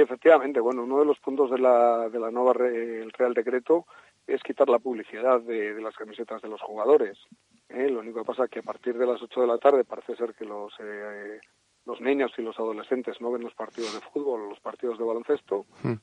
Sí, 0.00 0.04
efectivamente. 0.04 0.60
Bueno, 0.60 0.84
uno 0.84 1.00
de 1.00 1.04
los 1.04 1.18
puntos 1.18 1.50
de 1.50 1.58
la, 1.58 2.08
de 2.08 2.18
la 2.18 2.30
nueva 2.30 2.54
re, 2.54 3.02
el 3.02 3.12
Real 3.12 3.34
Decreto 3.34 3.86
es 4.26 4.42
quitar 4.42 4.68
la 4.70 4.78
publicidad 4.78 5.40
de, 5.42 5.74
de 5.74 5.82
las 5.82 5.94
camisetas 5.94 6.40
de 6.40 6.48
los 6.48 6.62
jugadores. 6.62 7.18
¿eh? 7.68 7.90
Lo 7.90 8.00
único 8.00 8.20
que 8.20 8.24
pasa 8.24 8.44
es 8.44 8.50
que 8.50 8.60
a 8.60 8.62
partir 8.62 8.96
de 8.96 9.06
las 9.06 9.20
8 9.20 9.42
de 9.42 9.46
la 9.46 9.58
tarde 9.58 9.84
parece 9.84 10.16
ser 10.16 10.32
que 10.34 10.46
los, 10.46 10.72
eh, 10.78 11.38
los 11.84 12.00
niños 12.00 12.32
y 12.38 12.42
los 12.42 12.58
adolescentes 12.58 13.20
no 13.20 13.30
ven 13.30 13.42
los 13.42 13.52
partidos 13.52 13.92
de 13.92 14.00
fútbol 14.00 14.48
los 14.48 14.60
partidos 14.60 14.98
de 14.98 15.04
baloncesto. 15.04 15.66
Hmm. 15.82 15.96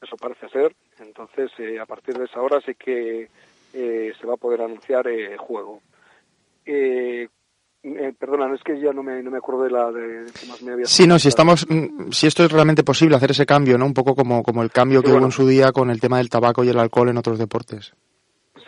Eso 0.00 0.16
parece 0.16 0.48
ser. 0.48 0.74
Entonces, 1.00 1.50
eh, 1.58 1.78
a 1.78 1.84
partir 1.84 2.16
de 2.16 2.24
esa 2.24 2.40
hora 2.40 2.58
sí 2.62 2.74
que 2.74 3.28
eh, 3.74 4.12
se 4.18 4.26
va 4.26 4.34
a 4.34 4.38
poder 4.38 4.62
anunciar 4.62 5.06
eh, 5.08 5.36
juego. 5.36 5.82
Eh, 7.84 8.12
perdona, 8.16 8.54
es 8.54 8.62
que 8.62 8.78
ya 8.80 8.92
no 8.92 9.02
me, 9.02 9.22
no 9.22 9.30
me 9.30 9.38
acuerdo 9.38 9.64
de 9.64 9.70
la 9.70 9.90
de, 9.90 10.24
de 10.24 10.32
que 10.32 10.46
más 10.46 10.62
me 10.62 10.72
había 10.72 10.86
Sí, 10.86 11.06
no, 11.06 11.18
si 11.18 11.28
estamos, 11.28 11.66
mm, 11.68 12.10
si 12.12 12.28
esto 12.28 12.44
es 12.44 12.52
realmente 12.52 12.84
posible 12.84 13.16
hacer 13.16 13.32
ese 13.32 13.44
cambio, 13.44 13.76
¿no? 13.76 13.86
Un 13.86 13.94
poco 13.94 14.14
como, 14.14 14.42
como 14.44 14.62
el 14.62 14.70
cambio 14.70 15.00
Sí, 15.00 15.06
que 15.06 15.12
hubo 15.12 15.24
en 15.24 15.32
su 15.32 15.46
día 15.46 15.72
con 15.72 15.90
el 15.90 16.00
tema 16.00 16.18
del 16.18 16.30
tabaco 16.30 16.62
y 16.62 16.68
el 16.68 16.78
alcohol 16.78 17.08
en 17.08 17.18
otros 17.18 17.38
deportes. 17.38 17.92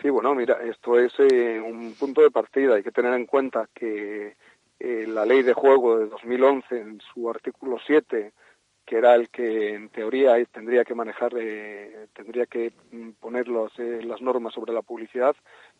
Sí, 0.01 0.09
bueno, 0.09 0.35
mira, 0.35 0.57
esto 0.63 0.99
es 0.99 1.13
eh, 1.19 1.61
un 1.61 1.93
punto 1.93 2.21
de 2.21 2.29
partida. 2.29 2.75
Hay 2.75 2.83
que 2.83 2.91
tener 2.91 3.13
en 3.13 3.25
cuenta 3.25 3.69
que 3.73 4.35
eh, 4.79 5.05
la 5.07 5.25
ley 5.25 5.43
de 5.43 5.53
juego 5.53 5.97
de 5.97 6.07
2011, 6.07 6.79
en 6.79 7.01
su 7.13 7.29
artículo 7.29 7.77
7, 7.87 8.33
que 8.85 8.97
era 8.97 9.15
el 9.15 9.29
que 9.29 9.73
en 9.73 9.89
teoría 9.89 10.37
eh, 10.37 10.45
tendría 10.45 10.83
que 10.83 10.93
manejar, 10.93 11.33
eh, 11.37 12.07
tendría 12.13 12.45
que 12.45 12.71
mm, 12.91 13.11
poner 13.19 13.47
los, 13.47 13.71
eh, 13.79 14.01
las 14.03 14.21
normas 14.21 14.53
sobre 14.53 14.73
la 14.73 14.83
publicidad, 14.83 15.35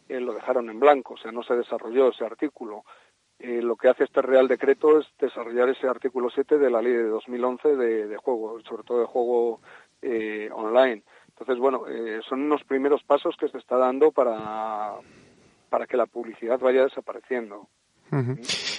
lo 0.08 0.34
dejaron 0.34 0.70
en 0.70 0.80
blanco, 0.80 1.16
o 1.16 1.18
sea, 1.18 1.32
no 1.32 1.44
se 1.44 1.56
desarrolló 1.56 2.10
ese 2.10 2.26
artículo. 2.26 2.84
Eh, 3.40 3.62
lo 3.62 3.76
que 3.76 3.90
hace 3.90 4.06
este 4.06 4.22
Real 4.22 4.48
Decreto 4.48 4.98
es 5.00 5.06
desarrollar 5.20 5.70
ese 5.70 5.88
artículo 5.88 6.30
7 6.30 6.58
de 6.58 6.70
la 6.70 6.82
ley 6.82 6.94
de 6.94 7.04
2011 7.08 7.76
de, 7.76 8.08
de 8.08 8.18
juego, 8.18 8.60
sobre 8.62 8.84
todo 8.84 9.00
de 9.02 9.06
juego 9.06 9.60
eh, 10.02 10.50
online. 10.54 11.04
Entonces, 11.30 11.58
bueno, 11.58 11.84
eh, 11.90 12.22
son 12.30 12.42
unos 12.44 12.64
primeros 12.64 13.04
pasos 13.04 13.36
que 13.38 13.50
se 13.50 13.58
está 13.58 13.76
dando 13.78 14.12
para, 14.12 14.94
para 15.70 15.86
que 15.86 15.98
la 15.98 16.06
publicidad 16.06 16.60
vaya 16.60 16.84
desapareciendo. 16.84 17.68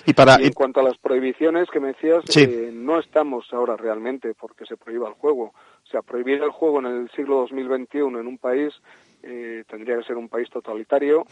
Y 0.07 0.15
para, 0.15 0.41
Y 0.41 0.47
en 0.47 0.53
cuanto 0.55 0.81
a 0.81 0.85
las 0.85 0.97
prohibiciones 0.97 1.69
que 1.69 1.81
me 1.81 1.89
decías, 1.89 2.25
Sí. 2.27 2.45
eh, 2.45 2.71
no 2.73 2.99
estamos 2.99 3.47
ahora 3.53 3.77
realmente 3.77 4.33
porque 4.35 4.65
se 4.65 4.79
prohíba 4.79 5.09
el 5.09 5.15
juego. 5.15 5.53
O 5.85 5.87
sea, 5.91 6.01
prohibir 6.01 6.43
el 6.43 6.51
juego 6.51 6.79
en 6.79 6.87
el 6.87 7.11
siglo 7.11 7.37
2021 7.41 8.19
en 8.21 8.27
un 8.27 8.39
país 8.39 8.73
eh, 9.26 9.64
tendría 9.68 9.97
que 9.99 10.04
ser 10.04 10.16
un 10.16 10.28
país 10.28 10.49
totalitario 10.49 11.25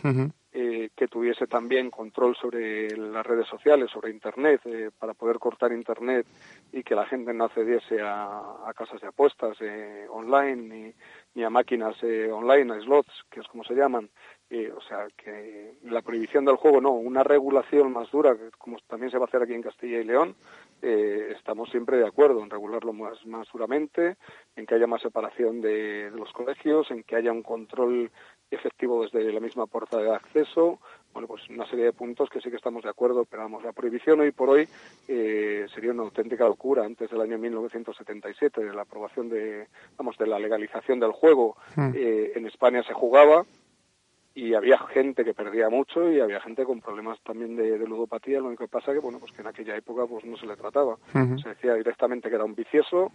eh, 0.53 0.91
que 0.97 1.07
tuviese 1.09 1.47
también 1.47 1.91
control 1.91 2.35
sobre 2.37 2.89
las 2.97 3.25
redes 3.25 3.47
sociales, 3.47 3.91
sobre 3.91 4.11
Internet, 4.11 4.61
eh, 4.65 4.91
para 4.99 5.15
poder 5.15 5.39
cortar 5.39 5.73
Internet 5.73 6.27
y 6.73 6.83
que 6.83 6.95
la 6.95 7.07
gente 7.07 7.33
no 7.33 7.45
accediese 7.45 8.01
a, 8.01 8.67
a 8.67 8.75
casas 8.75 9.01
de 9.01 9.09
apuestas 9.09 9.57
eh, 9.61 10.07
online 10.11 10.57
ni, 10.57 10.95
ni 11.35 11.45
a 11.45 11.51
máquinas 11.51 11.97
eh, 12.03 12.31
online, 12.31 12.75
a 12.75 12.81
slots, 12.81 13.13
que 13.31 13.41
es 13.41 13.47
como 13.49 13.65
se 13.65 13.75
llaman. 13.75 14.11
Eh, 14.57 14.71
o 14.71 14.81
sea, 14.83 15.09
que 15.17 15.75
la 15.83 16.01
prohibición 16.01 16.45
del 16.45 16.55
juego 16.55 16.81
no, 16.81 16.93
una 16.93 17.25
regulación 17.25 17.93
más 17.93 18.09
dura, 18.13 18.37
como 18.57 18.77
también 18.87 19.11
se 19.11 19.19
va 19.19 19.25
a 19.25 19.27
hacer 19.27 19.43
aquí 19.43 19.53
en 19.53 19.63
Castilla 19.63 19.99
y 19.99 20.05
León, 20.05 20.37
eh, 20.81 21.33
estamos 21.37 21.69
siempre 21.71 21.97
de 21.97 22.07
acuerdo 22.07 22.41
en 22.41 22.51
regularlo 22.51 22.93
más, 22.93 23.27
más 23.27 23.49
duramente, 23.53 24.17
en 24.55 24.65
que 24.65 24.77
haya 24.77 24.87
más 24.87 25.03
separación 25.03 25.61
de, 25.61 26.09
de 26.09 26.17
los 26.17 26.33
colegios, 26.33 26.89
en 26.93 27.03
que 27.03 27.17
haya 27.17 27.33
un 27.33 27.43
control 27.43 28.13
efectivo 28.49 29.03
desde 29.03 29.33
la 29.33 29.41
misma 29.41 29.67
puerta 29.67 29.99
de 29.99 30.15
acceso. 30.15 30.79
Bueno, 31.13 31.27
pues 31.27 31.49
una 31.51 31.67
serie 31.69 31.87
de 31.87 31.93
puntos 31.93 32.31
que 32.31 32.41
sí 32.41 32.49
que 32.49 32.57
estamos 32.57 32.85
de 32.85 32.91
acuerdo, 32.91 33.25
pero 33.25 33.43
vamos, 33.43 33.65
la 33.65 33.73
prohibición 33.73 34.21
hoy 34.21 34.31
por 34.31 34.51
hoy 34.51 34.69
eh, 35.09 35.67
sería 35.75 35.91
una 35.91 36.05
auténtica 36.05 36.47
locura. 36.47 36.85
Antes 36.85 37.11
del 37.11 37.21
año 37.23 37.39
1977, 37.39 38.63
de 38.63 38.73
la 38.73 38.83
aprobación 38.83 39.29
de, 39.29 39.67
vamos, 39.97 40.17
de 40.17 40.29
la 40.29 40.39
legalización 40.39 41.01
del 41.01 41.11
juego, 41.11 41.57
Mm. 41.75 41.91
eh, 41.97 42.33
en 42.37 42.47
España 42.47 42.85
se 42.85 42.93
jugaba 42.93 43.45
y 44.35 44.55
había 44.55 44.79
gente 44.79 45.25
que 45.25 45.33
perdía 45.33 45.69
mucho 45.69 46.11
y 46.11 46.21
había 46.21 46.41
gente 46.41 46.65
con 46.65 46.81
problemas 46.81 47.21
también 47.21 47.55
de, 47.55 47.79
de 47.79 47.87
ludopatía. 47.87 48.41
Lo 48.41 48.47
único 48.47 48.65
que 48.65 48.71
pasa 48.71 48.93
que, 48.93 48.99
bueno, 48.99 49.21
pues 49.21 49.33
que 49.33 49.43
en 49.43 49.47
aquella 49.47 49.77
época 49.77 50.07
pues 50.07 50.25
no 50.25 50.37
se 50.37 50.47
le 50.47 50.57
trataba. 50.57 50.97
Se 51.13 51.49
decía 51.49 51.75
directamente 51.75 52.29
que 52.29 52.35
era 52.35 52.45
un 52.45 52.55
vicioso 52.55 53.13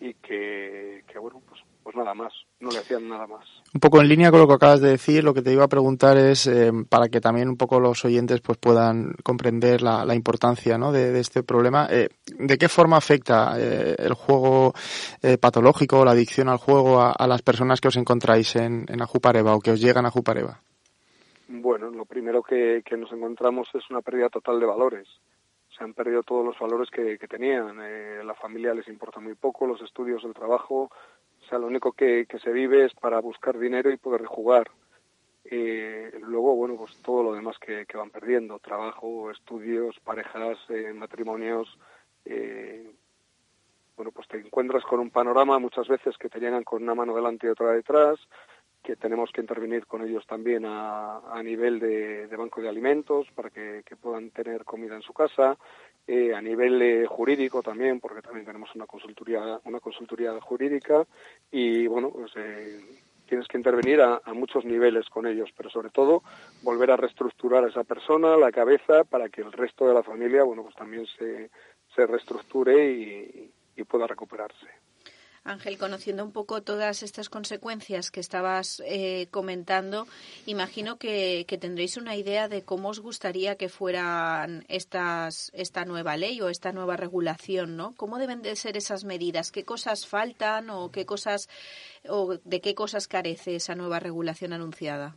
y 0.00 0.14
que, 0.14 1.02
que 1.08 1.18
bueno, 1.18 1.42
pues 1.48 1.60
nada 2.02 2.14
más, 2.14 2.32
no 2.60 2.70
le 2.70 2.78
hacían 2.78 3.08
nada 3.08 3.26
más. 3.26 3.46
Un 3.72 3.80
poco 3.80 4.00
en 4.00 4.08
línea 4.08 4.30
con 4.30 4.40
lo 4.40 4.48
que 4.48 4.54
acabas 4.54 4.80
de 4.80 4.90
decir, 4.90 5.22
lo 5.22 5.32
que 5.32 5.42
te 5.42 5.52
iba 5.52 5.64
a 5.64 5.68
preguntar 5.68 6.16
es 6.18 6.46
eh, 6.46 6.70
para 6.88 7.08
que 7.08 7.20
también 7.20 7.48
un 7.48 7.56
poco 7.56 7.80
los 7.80 8.04
oyentes 8.04 8.40
pues 8.40 8.58
puedan 8.58 9.14
comprender 9.22 9.82
la, 9.82 10.04
la 10.04 10.14
importancia 10.14 10.76
¿no? 10.78 10.92
de, 10.92 11.12
de 11.12 11.20
este 11.20 11.42
problema. 11.42 11.86
Eh, 11.90 12.08
¿De 12.38 12.58
qué 12.58 12.68
forma 12.68 12.96
afecta 12.96 13.54
eh, 13.58 13.94
el 13.98 14.14
juego 14.14 14.72
eh, 15.22 15.38
patológico 15.38 16.04
la 16.04 16.12
adicción 16.12 16.48
al 16.48 16.58
juego 16.58 17.00
a, 17.00 17.12
a 17.12 17.26
las 17.26 17.42
personas 17.42 17.80
que 17.80 17.88
os 17.88 17.96
encontráis 17.96 18.56
en, 18.56 18.86
en 18.88 19.02
Ajupareva 19.02 19.54
o 19.54 19.60
que 19.60 19.72
os 19.72 19.80
llegan 19.80 20.04
a 20.04 20.08
Ajupareva? 20.08 20.60
Bueno, 21.48 21.90
lo 21.90 22.04
primero 22.04 22.42
que, 22.42 22.82
que 22.84 22.96
nos 22.96 23.12
encontramos 23.12 23.68
es 23.74 23.82
una 23.90 24.00
pérdida 24.02 24.28
total 24.28 24.60
de 24.60 24.66
valores. 24.66 25.08
Han 25.80 25.94
perdido 25.94 26.22
todos 26.22 26.44
los 26.44 26.58
valores 26.58 26.90
que, 26.90 27.16
tenían. 27.26 27.78
Eh, 27.82 28.22
la 28.24 28.34
familia 28.34 28.74
les 28.74 28.86
importa 28.88 29.18
muy 29.18 29.34
poco, 29.34 29.66
los 29.66 29.80
estudios, 29.82 30.22
el 30.24 30.34
trabajo. 30.34 30.90
O 31.40 31.44
sea, 31.48 31.58
lo 31.58 31.66
único 31.66 31.92
que, 31.92 32.26
se 32.42 32.52
vive 32.52 32.84
es 32.84 32.94
para 32.94 33.18
buscar 33.20 33.58
dinero 33.58 33.90
y 33.90 33.96
poder 33.96 34.24
jugar. 34.26 34.70
Eh, 35.44 36.12
luego, 36.20 36.54
bueno, 36.54 36.76
pues 36.76 36.96
todo 37.02 37.22
lo 37.22 37.32
demás 37.32 37.58
que, 37.58 37.86
que 37.86 37.96
van 37.96 38.10
perdiendo. 38.10 38.58
Trabajo, 38.58 39.30
estudios, 39.30 39.98
parejas, 40.00 40.58
eh, 40.68 40.92
matrimonios. 40.92 41.78
Eh, 42.26 42.92
bueno, 43.96 44.12
pues 44.12 44.28
te 44.28 44.38
encuentras 44.38 44.84
con 44.84 45.00
un 45.00 45.10
panorama 45.10 45.58
muchas 45.58 45.88
veces 45.88 46.16
que 46.18 46.28
te 46.28 46.40
llegan 46.40 46.64
con 46.64 46.82
una 46.82 46.94
mano 46.94 47.14
delante 47.14 47.46
y 47.46 47.50
otra 47.50 47.72
detrás 47.72 48.18
que 48.82 48.96
tenemos 48.96 49.30
que 49.32 49.40
intervenir 49.40 49.86
con 49.86 50.02
ellos 50.02 50.26
también 50.26 50.64
a, 50.64 51.18
a 51.18 51.42
nivel 51.42 51.78
de, 51.78 52.26
banco 52.36 52.60
de 52.60 52.68
alimentos 52.68 53.26
para 53.34 53.50
que, 53.50 53.82
puedan 54.00 54.30
tener 54.30 54.64
comida 54.64 54.96
en 54.96 55.02
su 55.02 55.12
casa, 55.12 55.58
eh, 56.06 56.34
a 56.34 56.40
nivel 56.40 57.06
jurídico 57.06 57.62
también, 57.62 58.00
porque 58.00 58.22
también 58.22 58.46
tenemos 58.46 58.74
una 58.74 58.86
consultoría, 58.86 59.60
una 59.64 59.80
consultoría 59.80 60.40
jurídica 60.40 61.06
y 61.50 61.86
bueno, 61.86 62.10
pues 62.10 62.32
eh, 62.36 62.80
tienes 63.28 63.46
que 63.46 63.58
intervenir 63.58 64.00
a, 64.00 64.20
muchos 64.32 64.64
niveles 64.64 65.08
con 65.08 65.26
ellos, 65.26 65.50
pero 65.56 65.68
sobre 65.68 65.90
todo 65.90 66.22
volver 66.62 66.90
a 66.90 66.96
reestructurar 66.96 67.64
a 67.64 67.68
esa 67.68 67.84
persona, 67.84 68.36
la 68.36 68.50
cabeza, 68.50 69.04
para 69.04 69.28
que 69.28 69.42
el 69.42 69.52
resto 69.52 69.86
de 69.86 69.94
la 69.94 70.02
familia, 70.02 70.42
bueno, 70.42 70.62
pues 70.62 70.74
también 70.74 71.06
se, 71.18 71.50
se 71.94 72.06
reestructure 72.06 72.90
y 72.90 73.84
pueda 73.84 74.06
recuperarse. 74.06 74.68
Ángel, 75.50 75.78
conociendo 75.78 76.24
un 76.24 76.32
poco 76.32 76.62
todas 76.62 77.02
estas 77.02 77.28
consecuencias 77.28 78.10
que 78.10 78.20
estabas 78.20 78.82
eh, 78.86 79.28
comentando, 79.30 80.06
imagino 80.46 80.96
que, 80.98 81.44
tendréis 81.60 81.96
una 81.96 82.16
idea 82.16 82.48
de 82.48 82.62
cómo 82.62 82.88
os 82.88 83.00
gustaría 83.00 83.56
que 83.56 83.68
fueran 83.68 84.64
estas, 84.68 85.50
esta 85.54 85.84
nueva 85.84 86.16
ley 86.16 86.40
o 86.40 86.48
esta 86.48 86.72
nueva 86.72 86.96
regulación, 86.96 87.76
¿no? 87.76 87.94
¿Cómo 87.96 88.18
deben 88.18 88.42
de 88.42 88.56
ser 88.56 88.76
esas 88.76 89.04
medidas? 89.04 89.52
¿Qué 89.52 89.64
cosas 89.64 90.06
faltan 90.06 90.70
o 90.70 90.90
qué 90.90 91.04
cosas 91.04 91.48
o 92.08 92.38
de 92.44 92.60
qué 92.60 92.74
cosas 92.74 93.08
carece 93.08 93.56
esa 93.56 93.74
nueva 93.74 94.00
regulación 94.00 94.52
anunciada? 94.52 95.16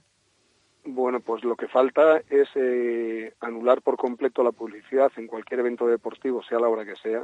Bueno, 0.86 1.22
pues 1.22 1.46
lo 1.46 1.56
que 1.56 1.68
falta 1.70 2.18
es 2.30 2.50
eh, 2.56 3.34
anular 3.40 3.82
por 3.82 3.96
completo 3.96 4.44
la 4.44 4.52
publicidad 4.52 5.12
en 5.16 5.28
cualquier 5.28 5.62
evento 5.62 5.88
deportivo, 5.88 6.44
sea 6.44 6.60
la 6.60 6.68
hora 6.68 6.84
que 6.84 6.98
sea, 6.98 7.24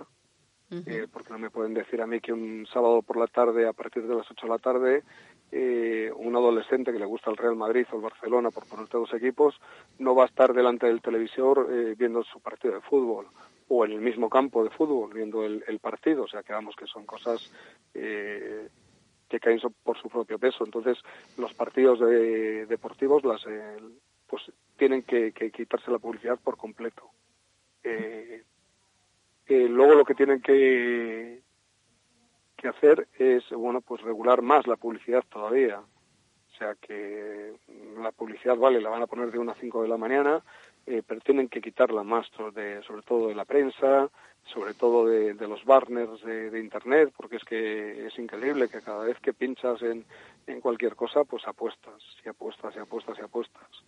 eh, 0.72 1.08
porque 1.12 1.32
no 1.34 1.40
me 1.40 1.50
pueden 1.50 1.74
decir 1.74 2.02
a 2.02 2.08
mí 2.08 2.20
que 2.20 2.32
un 2.32 2.68
sábado 2.72 3.02
por 3.02 3.18
la 3.18 3.28
tarde, 3.28 3.68
a 3.68 3.74
partir 3.74 4.04
de 4.08 4.16
las 4.16 4.30
8 4.30 4.46
de 4.46 4.52
la 4.52 4.60
tarde, 4.60 5.04
eh, 5.52 6.12
un 6.16 6.36
adolescente 6.36 6.92
que 6.92 7.00
le 7.00 7.06
gusta 7.06 7.32
el 7.32 7.38
Real 7.38 7.56
Madrid 7.56 7.86
o 7.92 7.96
el 7.96 8.02
Barcelona, 8.04 8.52
por 8.52 8.68
ponerte 8.68 8.98
dos 8.98 9.14
equipos, 9.14 9.60
no 9.98 10.14
va 10.14 10.24
a 10.24 10.28
estar 10.28 10.54
delante 10.54 10.86
del 10.86 11.02
televisor 11.02 11.68
eh, 11.72 11.96
viendo 11.98 12.24
su 12.24 12.40
partido 12.40 12.76
de 12.76 12.82
fútbol 12.82 13.28
o 13.68 13.86
en 13.86 13.92
el 13.92 14.02
mismo 14.02 14.30
campo 14.30 14.64
de 14.64 14.70
fútbol 14.70 15.12
viendo 15.14 15.44
el, 15.44 15.80
partido. 15.80 16.24
O 16.24 16.28
sea, 16.28 16.44
que 16.44 16.54
vamos, 16.54 16.76
que 16.76 16.88
son 16.88 17.06
cosas 17.06 17.52
eh, 17.94 18.68
que 19.28 19.40
caen 19.40 19.60
por 19.84 19.98
su 20.00 20.10
propio 20.10 20.38
peso. 20.38 20.66
Entonces, 20.66 20.98
los 21.38 21.54
partidos 21.54 22.00
de- 22.00 22.66
deportivos 22.66 23.24
las, 23.24 23.46
eh, 23.48 23.78
pues 24.28 24.44
tienen 24.78 25.04
que, 25.04 25.32
quitarse 25.32 25.92
la 25.92 26.00
publicidad 26.00 26.40
por 26.44 26.58
completo. 26.58 27.10
Luego 29.50 29.96
lo 29.96 30.06
que 30.06 30.16
tienen 30.16 30.42
que, 30.42 31.42
hacer 32.64 33.08
es, 33.18 33.50
bueno, 33.52 33.82
pues 33.82 34.02
regular 34.02 34.42
más 34.42 34.68
la 34.68 34.76
publicidad 34.76 35.24
todavía. 35.30 35.80
O 35.80 36.58
sea 36.58 36.76
que 36.76 37.54
la 38.02 38.12
publicidad, 38.12 38.58
vale, 38.58 38.82
la 38.82 38.90
van 38.90 39.02
a 39.02 39.08
poner 39.08 39.32
de 39.32 39.40
1 39.40 39.52
a 39.52 39.56
5 39.56 39.82
de 39.82 39.88
la 39.88 39.98
mañana, 39.98 40.44
eh, 40.86 41.02
pero 41.08 41.22
tienen 41.22 41.48
que 41.48 41.62
quitarla 41.62 42.04
más, 42.04 42.28
de, 42.54 42.84
sobre 42.84 43.02
todo 43.04 43.30
de 43.30 43.36
la 43.36 43.46
prensa, 43.46 44.10
sobre 44.54 44.74
todo 44.74 45.08
de, 45.08 45.34
los 45.48 45.64
banners 45.64 46.22
de, 46.24 46.60
Internet, 46.60 47.14
porque 47.16 47.38
es 47.38 47.44
que 47.44 48.08
es 48.08 48.20
increíble 48.20 48.68
que 48.70 48.82
cada 48.82 49.06
vez 49.06 49.18
que 49.20 49.34
pinchas 49.34 49.82
en 49.82 50.62
cualquier 50.62 50.96
cosa, 50.96 51.24
pues 51.24 51.48
apuestas, 51.48 52.02
y 52.26 52.30
apuestas, 52.30 52.76
y 52.76 52.80
apuestas, 52.80 53.18
y 53.18 53.22
apuestas. 53.22 53.84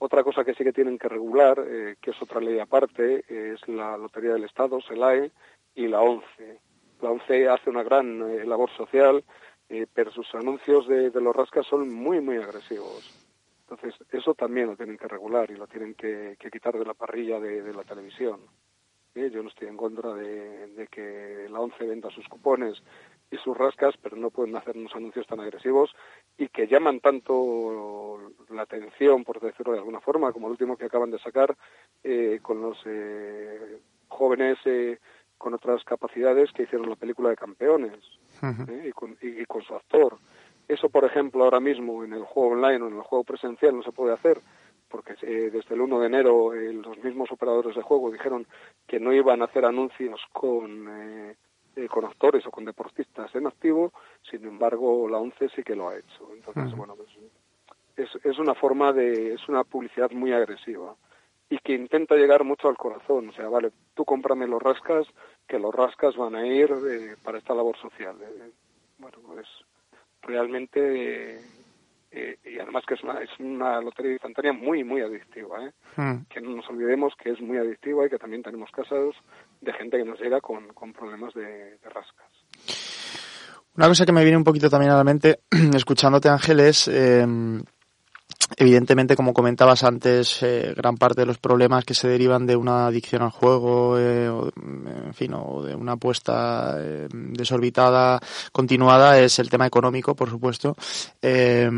Otra 0.00 0.22
cosa 0.22 0.44
que 0.44 0.54
sí 0.54 0.62
que 0.62 0.72
tienen 0.72 0.96
que 0.96 1.08
regular, 1.08 1.58
eh, 1.66 1.96
que 2.00 2.12
es 2.12 2.22
otra 2.22 2.40
ley 2.40 2.58
aparte, 2.60 3.24
es 3.28 3.66
la 3.68 3.96
Lotería 3.96 4.32
del 4.32 4.44
Estado, 4.44 4.80
SELAE, 4.80 5.32
y 5.74 5.88
la 5.88 6.00
ONCE. 6.00 6.60
La 7.00 7.10
ONCE 7.10 7.48
hace 7.48 7.68
una 7.68 7.82
gran 7.82 8.22
eh, 8.22 8.44
labor 8.44 8.70
social, 8.76 9.24
eh, 9.68 9.86
pero 9.92 10.12
sus 10.12 10.32
anuncios 10.34 10.86
de, 10.86 11.10
los 11.10 11.34
rascas 11.34 11.66
son 11.66 11.92
muy, 11.92 12.20
muy 12.20 12.36
agresivos. 12.36 13.12
Entonces, 13.68 13.94
eso 14.12 14.34
también 14.34 14.68
lo 14.68 14.76
tienen 14.76 14.96
que 14.96 15.08
regular 15.08 15.50
y 15.50 15.56
lo 15.56 15.66
tienen 15.66 15.94
que, 15.94 16.36
quitar 16.50 16.78
de 16.78 16.86
la 16.86 16.94
parrilla 16.94 17.40
de, 17.40 17.74
la 17.74 17.82
televisión. 17.82 18.40
Yo 19.14 19.42
no 19.42 19.48
estoy 19.48 19.66
en 19.66 19.76
contra 19.76 20.14
de 20.14 20.86
que 20.90 21.48
la 21.50 21.58
ONCE 21.58 21.86
venda 21.86 22.08
sus 22.10 22.28
cupones 22.28 22.80
y 23.30 23.36
sus 23.38 23.56
rascas, 23.56 23.94
pero 24.02 24.16
no 24.16 24.30
pueden 24.30 24.56
hacer 24.56 24.76
unos 24.76 24.94
anuncios 24.94 25.26
tan 25.26 25.40
agresivos 25.40 25.94
y 26.38 26.48
que 26.48 26.66
llaman 26.66 27.00
tanto 27.00 28.32
la 28.50 28.62
atención, 28.62 29.24
por 29.24 29.40
decirlo 29.40 29.72
de 29.72 29.78
alguna 29.80 30.00
forma, 30.00 30.32
como 30.32 30.46
el 30.46 30.52
último 30.52 30.76
que 30.76 30.86
acaban 30.86 31.10
de 31.10 31.18
sacar 31.18 31.56
eh, 32.04 32.38
con 32.42 32.60
los 32.62 32.78
eh, 32.86 33.78
jóvenes 34.08 34.58
eh, 34.64 34.98
con 35.36 35.54
otras 35.54 35.84
capacidades 35.84 36.50
que 36.52 36.64
hicieron 36.64 36.88
la 36.88 36.96
película 36.96 37.28
de 37.30 37.36
campeones 37.36 37.98
¿eh? 38.68 38.88
y, 38.88 38.92
con, 38.92 39.16
y- 39.22 39.42
y 39.42 39.44
con 39.46 39.62
su 39.62 39.74
actor. 39.74 40.16
Eso, 40.66 40.88
por 40.88 41.04
ejemplo, 41.04 41.44
ahora 41.44 41.60
mismo 41.60 42.04
en 42.04 42.12
el 42.12 42.24
juego 42.24 42.50
online 42.54 42.82
o 42.84 42.88
en 42.88 42.96
el 42.96 43.02
juego 43.02 43.24
presencial 43.24 43.76
no 43.76 43.82
se 43.82 43.92
puede 43.92 44.12
hacer 44.14 44.40
porque 44.88 45.14
eh, 45.22 45.50
desde 45.52 45.74
el 45.74 45.82
1 45.82 46.00
de 46.00 46.06
enero 46.06 46.54
eh, 46.54 46.72
los 46.72 46.96
mismos 47.04 47.30
operadores 47.30 47.76
de 47.76 47.82
juego 47.82 48.10
dijeron 48.10 48.46
que 48.86 48.98
no 48.98 49.12
iban 49.12 49.42
a 49.42 49.44
hacer 49.44 49.64
anuncios 49.66 50.20
con, 50.32 50.86
eh, 50.90 51.36
eh, 51.78 51.88
con 51.88 52.04
actores 52.04 52.46
o 52.46 52.50
con 52.50 52.64
deportistas 52.64 53.34
en 53.34 53.46
activo, 53.46 53.92
sin 54.30 54.44
embargo 54.44 55.08
la 55.08 55.18
ONCE 55.18 55.48
sí 55.50 55.62
que 55.62 55.76
lo 55.76 55.88
ha 55.88 55.96
hecho. 55.96 56.28
Entonces, 56.34 56.76
bueno, 56.76 56.94
pues 56.96 57.08
es, 57.96 58.24
es 58.24 58.38
una 58.38 58.54
forma 58.54 58.92
de, 58.92 59.34
es 59.34 59.48
una 59.48 59.64
publicidad 59.64 60.10
muy 60.10 60.32
agresiva 60.32 60.94
y 61.50 61.58
que 61.58 61.74
intenta 61.74 62.14
llegar 62.14 62.44
mucho 62.44 62.68
al 62.68 62.76
corazón. 62.76 63.30
O 63.30 63.32
sea, 63.32 63.48
vale, 63.48 63.72
tú 63.94 64.04
cómprame 64.04 64.46
los 64.46 64.62
rascas, 64.62 65.06
que 65.46 65.58
los 65.58 65.74
rascas 65.74 66.16
van 66.16 66.34
a 66.34 66.46
ir 66.46 66.70
eh, 66.70 67.16
para 67.22 67.38
esta 67.38 67.54
labor 67.54 67.76
social. 67.78 68.16
Eh, 68.20 68.50
bueno, 68.98 69.18
pues 69.26 69.46
realmente, 70.22 71.40
eh, 72.10 72.38
y 72.44 72.58
además 72.58 72.84
que 72.86 72.94
es 72.94 73.02
una, 73.02 73.20
es 73.20 73.30
una 73.38 73.80
lotería 73.80 74.12
instantánea 74.12 74.52
muy, 74.52 74.82
muy 74.84 75.02
adictiva, 75.02 75.66
¿eh? 75.66 75.72
Mm. 75.96 76.24
que 76.30 76.40
no 76.40 76.56
nos 76.56 76.68
olvidemos 76.68 77.12
que 77.22 77.30
es 77.30 77.40
muy 77.40 77.58
adictiva 77.58 78.06
y 78.06 78.10
que 78.10 78.18
también 78.18 78.42
tenemos 78.42 78.70
casos 78.70 79.14
de 79.60 79.72
gente 79.74 79.98
que 79.98 80.04
nos 80.04 80.20
llega 80.20 80.40
con, 80.40 80.68
con 80.68 80.92
problemas 80.92 81.34
de, 81.34 81.44
de 81.44 81.88
rascas. 81.90 82.26
Una 83.76 83.86
cosa 83.86 84.06
que 84.06 84.12
me 84.12 84.22
viene 84.22 84.36
un 84.36 84.44
poquito 84.44 84.68
también 84.68 84.92
a 84.92 84.96
la 84.96 85.04
mente, 85.04 85.40
escuchándote 85.74 86.28
Ángel, 86.28 86.60
es 86.60 86.88
eh, 86.88 87.26
evidentemente, 88.56 89.16
como 89.16 89.32
comentabas 89.32 89.84
antes, 89.84 90.42
eh, 90.42 90.72
gran 90.76 90.96
parte 90.96 91.22
de 91.22 91.26
los 91.26 91.38
problemas 91.38 91.84
que 91.84 91.94
se 91.94 92.08
derivan 92.08 92.46
de 92.46 92.56
una 92.56 92.86
adicción 92.86 93.22
al 93.22 93.30
juego, 93.30 93.98
eh, 93.98 94.28
o, 94.28 94.50
en 94.56 95.14
fin, 95.14 95.34
o 95.34 95.62
de 95.62 95.74
una 95.74 95.92
apuesta 95.92 96.76
eh, 96.78 97.08
desorbitada, 97.10 98.20
continuada, 98.52 99.18
es 99.18 99.38
el 99.38 99.50
tema 99.50 99.66
económico, 99.66 100.14
por 100.14 100.30
supuesto. 100.30 100.76
Eh, 101.22 101.70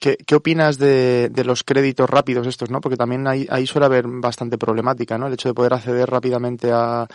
¿qué, 0.00 0.16
qué 0.26 0.34
opinas 0.34 0.78
de, 0.78 1.30
de 1.30 1.44
los 1.44 1.64
créditos 1.64 2.08
rápidos 2.08 2.46
estos, 2.46 2.70
no? 2.70 2.80
Porque 2.80 2.96
también 2.96 3.26
ahí, 3.26 3.46
ahí 3.50 3.66
suele 3.66 3.86
haber 3.86 4.06
bastante 4.06 4.58
problemática, 4.58 5.18
¿no? 5.18 5.26
El 5.26 5.34
hecho 5.34 5.48
de 5.48 5.54
poder 5.54 5.74
acceder 5.74 6.08
rápidamente 6.08 6.70
a 6.72 7.06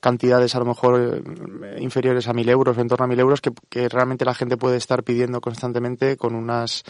cantidades 0.00 0.54
a 0.54 0.60
lo 0.60 0.64
mejor 0.64 1.22
eh, 1.64 1.80
inferiores 1.80 2.28
a 2.28 2.32
mil 2.32 2.48
euros 2.48 2.78
en 2.78 2.88
torno 2.88 3.04
a 3.04 3.08
mil 3.08 3.18
euros 3.18 3.40
que, 3.40 3.50
que 3.68 3.88
realmente 3.88 4.24
la 4.24 4.34
gente 4.34 4.56
puede 4.56 4.76
estar 4.76 5.02
pidiendo 5.02 5.40
constantemente 5.40 6.16
con 6.16 6.34
unas, 6.34 6.84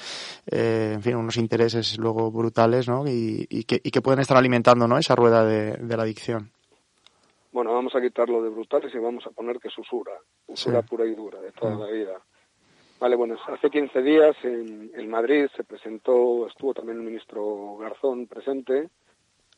eh, 0.46 0.92
en 0.94 1.02
fin, 1.02 1.16
unos 1.16 1.36
intereses 1.38 1.98
luego 1.98 2.30
brutales, 2.30 2.88
¿no? 2.88 3.06
Y, 3.06 3.46
y 3.48 3.64
que, 3.64 3.80
y 3.82 3.90
que 3.90 4.00
pueden 4.02 4.20
estar 4.20 4.36
alimentando, 4.36 4.86
¿no? 4.88 4.98
Esa 4.98 5.14
rueda 5.16 5.44
de, 5.44 5.72
de 5.76 5.96
la 5.96 6.02
adicción. 6.02 6.50
Bueno, 7.52 7.72
vamos 7.72 7.94
a 7.94 8.00
quitarlo 8.00 8.42
de 8.42 8.50
brutales 8.50 8.94
y 8.94 8.98
vamos 8.98 9.26
a 9.26 9.30
poner 9.30 9.58
que 9.58 9.68
es 9.68 9.78
usura, 9.78 10.12
usura 10.46 10.82
Sí. 10.82 10.88
pura 10.88 11.06
y 11.06 11.14
dura 11.14 11.40
de 11.40 11.50
toda 11.52 11.74
la 11.76 11.86
vida. 11.90 12.20
Vale, 13.00 13.16
bueno, 13.16 13.36
hace 13.46 13.70
15 13.70 14.02
días 14.02 14.36
en, 14.42 14.90
en 14.94 15.08
Madrid 15.08 15.46
se 15.56 15.64
presentó, 15.64 16.46
estuvo 16.46 16.74
también 16.74 16.98
el 16.98 17.04
ministro 17.04 17.76
Garzón 17.78 18.26
presente, 18.26 18.88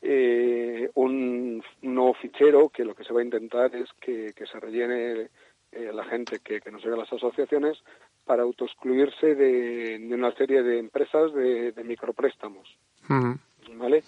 eh, 0.03 0.90
un, 0.95 1.62
un 1.83 1.95
nuevo 1.95 2.14
fichero 2.14 2.69
que 2.69 2.85
lo 2.85 2.95
que 2.95 3.05
se 3.05 3.12
va 3.12 3.21
a 3.21 3.25
intentar 3.25 3.75
es 3.75 3.88
que, 4.01 4.33
que 4.37 4.47
se 4.47 4.61
rellene 4.61 5.29
eh, 5.72 5.90
la 5.92 6.04
gente 6.04 6.40
que, 6.40 6.61
que 6.61 6.70
nos 6.70 6.83
llega 6.83 6.96
a 6.96 7.00
las 7.00 7.12
asociaciones 7.12 7.78
para 8.24 8.42
autoexcluirse 8.42 9.35
de, 9.35 9.98
de 9.98 10.14
una 10.14 10.33
serie 10.33 10.62
de 10.62 10.78
empresas 10.78 11.33
de, 11.33 11.72
de 11.72 11.85
micropréstamos. 11.85 12.76
¿vale? 13.76 14.02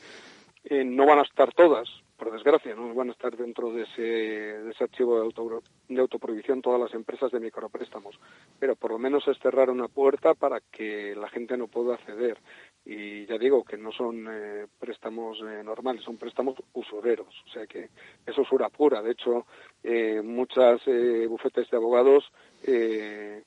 Eh, 0.65 0.85
no 0.85 1.07
van 1.07 1.19
a 1.19 1.23
estar 1.23 1.53
todas, 1.53 1.89
por 2.17 2.31
desgracia, 2.31 2.75
no 2.75 2.95
van 2.95 3.09
a 3.09 3.13
estar 3.13 3.37
dentro 3.37 3.73
de 3.73 3.83
ese, 3.83 4.03
de 4.03 4.71
ese 4.71 4.85
archivo 4.85 5.17
de, 5.17 5.23
auto, 5.23 5.63
de 5.89 6.01
autoprohibición 6.01 6.63
todas 6.63 6.81
las 6.81 6.95
empresas 6.95 7.33
de 7.33 7.41
micropréstamos, 7.41 8.19
pero 8.61 8.77
por 8.77 8.93
lo 8.93 8.99
menos 8.99 9.27
es 9.27 9.39
cerrar 9.41 9.71
una 9.71 9.89
puerta 9.89 10.35
para 10.35 10.61
que 10.61 11.17
la 11.17 11.29
gente 11.29 11.57
no 11.57 11.67
pueda 11.67 11.95
acceder. 11.95 12.39
Y 12.85 13.27
ya 13.27 13.39
digo 13.39 13.63
que 13.63 13.77
no 13.77 13.93
son 13.93 14.27
eh, 14.29 14.67
préstamos 14.79 15.39
eh, 15.41 15.63
normales, 15.63 16.03
son 16.03 16.17
préstamos 16.17 16.57
usureros, 16.73 17.33
o 17.47 17.51
sea 17.53 17.67
que 17.67 17.91
es 18.27 18.37
usura 18.37 18.69
pura. 18.71 19.01
De 19.01 19.13
hecho, 19.13 19.47
eh, 19.85 20.21
muchas 20.23 20.81
eh, 20.87 21.27
bufetes 21.29 21.71
de 21.71 21.77
abogados 21.77 22.25
eh, 22.65 23.45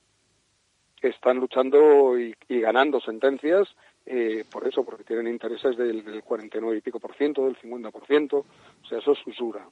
están 1.01 1.37
luchando 1.37 2.17
y, 2.17 2.33
y 2.47 2.61
ganando 2.61 3.01
sentencias 3.01 3.67
eh, 4.05 4.45
por 4.51 4.67
eso, 4.67 4.83
porque 4.83 5.03
tienen 5.03 5.27
intereses 5.27 5.75
del, 5.75 6.05
del 6.05 6.23
49 6.23 6.77
y 6.77 6.81
pico 6.81 6.99
por 6.99 7.15
ciento, 7.15 7.45
del 7.45 7.55
50 7.57 7.89
por 7.91 8.05
ciento, 8.05 8.45
o 8.83 8.87
sea, 8.87 8.99
eso 8.99 9.13
es 9.13 9.27
usura. 9.27 9.67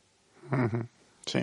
Sí. 1.26 1.40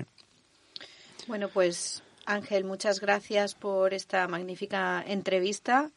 Bueno, 1.29 1.49
pues 1.49 2.03
Ángel, 2.27 2.65
muchas 2.65 3.01
gracias 3.01 3.55
por 3.55 3.95
esta 3.95 4.27
magnífica 4.29 5.03
entrevista. 5.07 5.91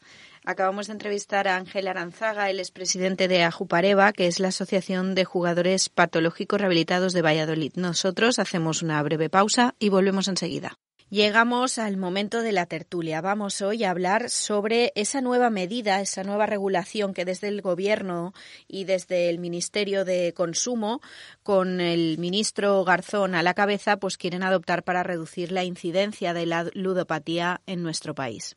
Acabamos 0.44 0.88
de 0.88 0.92
entrevistar 0.92 1.48
a 1.48 1.56
Ángel 1.56 1.88
Aranzaga, 1.88 2.50
el 2.50 2.60
expresidente 2.60 3.28
de 3.28 3.44
Ajupareva, 3.44 4.12
que 4.12 4.26
es 4.26 4.40
la 4.40 4.48
Asociación 4.48 5.14
de 5.14 5.24
Jugadores 5.24 5.88
Patológicos 5.88 6.60
Rehabilitados 6.60 7.12
de 7.12 7.22
Valladolid. 7.22 7.72
Nosotros 7.76 8.38
hacemos 8.38 8.82
una 8.82 9.02
breve 9.02 9.30
pausa 9.30 9.74
y 9.78 9.88
volvemos 9.88 10.28
enseguida. 10.28 10.78
Llegamos 11.14 11.78
al 11.78 11.96
momento 11.96 12.42
de 12.42 12.50
la 12.50 12.66
tertulia. 12.66 13.20
Vamos 13.20 13.62
hoy 13.62 13.84
a 13.84 13.90
hablar 13.90 14.30
sobre 14.30 14.90
esa 14.96 15.20
nueva 15.20 15.48
medida, 15.48 16.00
esa 16.00 16.24
nueva 16.24 16.46
regulación 16.46 17.14
que 17.14 17.24
desde 17.24 17.46
el 17.46 17.62
Gobierno 17.62 18.34
y 18.66 18.82
desde 18.82 19.30
el 19.30 19.38
Ministerio 19.38 20.04
de 20.04 20.34
Consumo, 20.34 21.00
con 21.44 21.80
el 21.80 22.18
ministro 22.18 22.82
Garzón 22.82 23.36
a 23.36 23.44
la 23.44 23.54
cabeza, 23.54 23.98
pues 23.98 24.16
quieren 24.16 24.42
adoptar 24.42 24.82
para 24.82 25.04
reducir 25.04 25.52
la 25.52 25.62
incidencia 25.62 26.34
de 26.34 26.46
la 26.46 26.66
ludopatía 26.74 27.60
en 27.66 27.84
nuestro 27.84 28.16
país. 28.16 28.56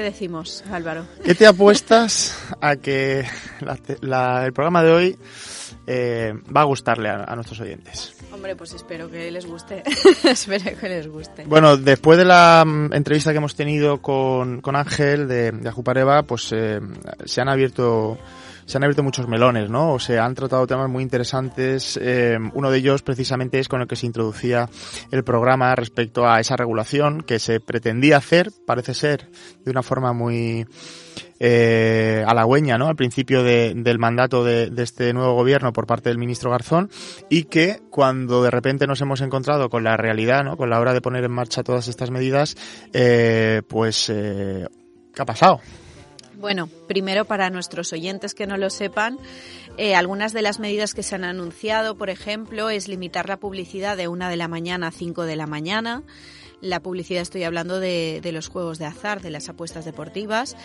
¿Qué 0.00 0.04
decimos, 0.04 0.64
Álvaro? 0.72 1.04
¿qué 1.22 1.34
te 1.34 1.46
apuestas 1.46 2.34
a 2.62 2.76
que 2.76 3.26
la- 3.60 3.78
la- 4.00 4.46
el 4.46 4.54
programa 4.54 4.82
de 4.82 4.90
hoy 4.92 5.18
eh, 5.86 6.32
va 6.56 6.62
a 6.62 6.64
gustarle 6.64 7.10
a, 7.10 7.24
a 7.24 7.34
nuestros 7.34 7.60
oyentes? 7.60 8.14
Hombre, 8.32 8.56
pues 8.56 8.72
espero 8.72 9.10
que 9.10 9.30
les 9.30 9.44
guste. 9.44 9.82
espero 10.24 10.74
que 10.80 10.88
les 10.88 11.06
guste. 11.06 11.44
Bueno, 11.44 11.76
después 11.76 12.16
de 12.16 12.24
la 12.24 12.64
mm, 12.66 12.94
entrevista 12.94 13.32
que 13.32 13.36
hemos 13.36 13.54
tenido 13.54 14.00
con, 14.00 14.62
con 14.62 14.74
Ángel 14.74 15.28
de, 15.28 15.52
de 15.52 15.68
Ajupareva, 15.68 16.22
pues 16.22 16.48
eh, 16.52 16.80
se 17.26 17.42
han 17.42 17.50
abierto 17.50 18.16
se 18.70 18.76
han 18.78 18.84
abierto 18.84 19.02
muchos 19.02 19.28
melones, 19.28 19.68
¿no? 19.68 19.94
O 19.94 19.98
se 19.98 20.18
han 20.18 20.34
tratado 20.34 20.66
temas 20.66 20.88
muy 20.88 21.02
interesantes. 21.02 21.98
Eh, 22.00 22.38
uno 22.54 22.70
de 22.70 22.78
ellos 22.78 23.02
precisamente 23.02 23.58
es 23.58 23.68
con 23.68 23.80
el 23.80 23.88
que 23.88 23.96
se 23.96 24.06
introducía 24.06 24.68
el 25.10 25.24
programa 25.24 25.74
respecto 25.74 26.28
a 26.28 26.40
esa 26.40 26.56
regulación 26.56 27.22
que 27.22 27.38
se 27.38 27.60
pretendía 27.60 28.16
hacer, 28.16 28.50
parece 28.66 28.94
ser, 28.94 29.28
de 29.64 29.70
una 29.70 29.82
forma 29.82 30.12
muy 30.12 30.66
eh, 31.40 32.22
halagüeña 32.26 32.78
¿no? 32.78 32.86
al 32.86 32.96
principio 32.96 33.42
de, 33.42 33.72
del 33.74 33.98
mandato 33.98 34.44
de, 34.44 34.70
este 34.76 35.12
nuevo 35.14 35.34
gobierno 35.34 35.72
por 35.72 35.86
parte 35.86 36.10
del 36.10 36.18
ministro 36.18 36.50
Garzón 36.50 36.90
y 37.28 37.44
que 37.44 37.80
cuando 37.90 38.42
de 38.42 38.50
repente 38.50 38.86
nos 38.86 39.00
hemos 39.00 39.20
encontrado 39.20 39.70
con 39.70 39.82
la 39.82 39.96
realidad, 39.96 40.44
¿no? 40.44 40.56
con 40.56 40.70
la 40.70 40.78
hora 40.78 40.92
de 40.92 41.00
poner 41.00 41.24
en 41.24 41.32
marcha 41.32 41.62
todas 41.62 41.88
estas 41.88 42.10
medidas, 42.10 42.56
eh, 42.92 43.62
pues 43.66 44.10
eh, 44.10 44.68
¿qué 45.14 45.22
ha 45.22 45.26
pasado? 45.26 45.60
Bueno, 46.40 46.70
primero 46.88 47.26
para 47.26 47.50
nuestros 47.50 47.92
oyentes 47.92 48.32
que 48.32 48.46
no 48.46 48.56
lo 48.56 48.70
sepan, 48.70 49.18
eh, 49.76 49.94
algunas 49.94 50.32
de 50.32 50.40
las 50.40 50.58
medidas 50.58 50.94
que 50.94 51.02
se 51.02 51.14
han 51.14 51.24
anunciado, 51.24 51.98
por 51.98 52.08
ejemplo, 52.08 52.70
es 52.70 52.88
limitar 52.88 53.28
la 53.28 53.36
publicidad 53.36 53.94
de 53.98 54.08
una 54.08 54.30
de 54.30 54.38
la 54.38 54.48
mañana 54.48 54.86
a 54.86 54.90
cinco 54.90 55.24
de 55.24 55.36
la 55.36 55.46
mañana. 55.46 56.02
La 56.62 56.80
publicidad 56.80 57.22
estoy 57.22 57.44
hablando 57.44 57.80
de, 57.80 58.20
los 58.32 58.48
juegos 58.48 58.78
de 58.78 58.84
azar, 58.84 59.22
de 59.22 59.30
las 59.30 59.48
apuestas 59.48 59.84
deportivas. 59.84 60.56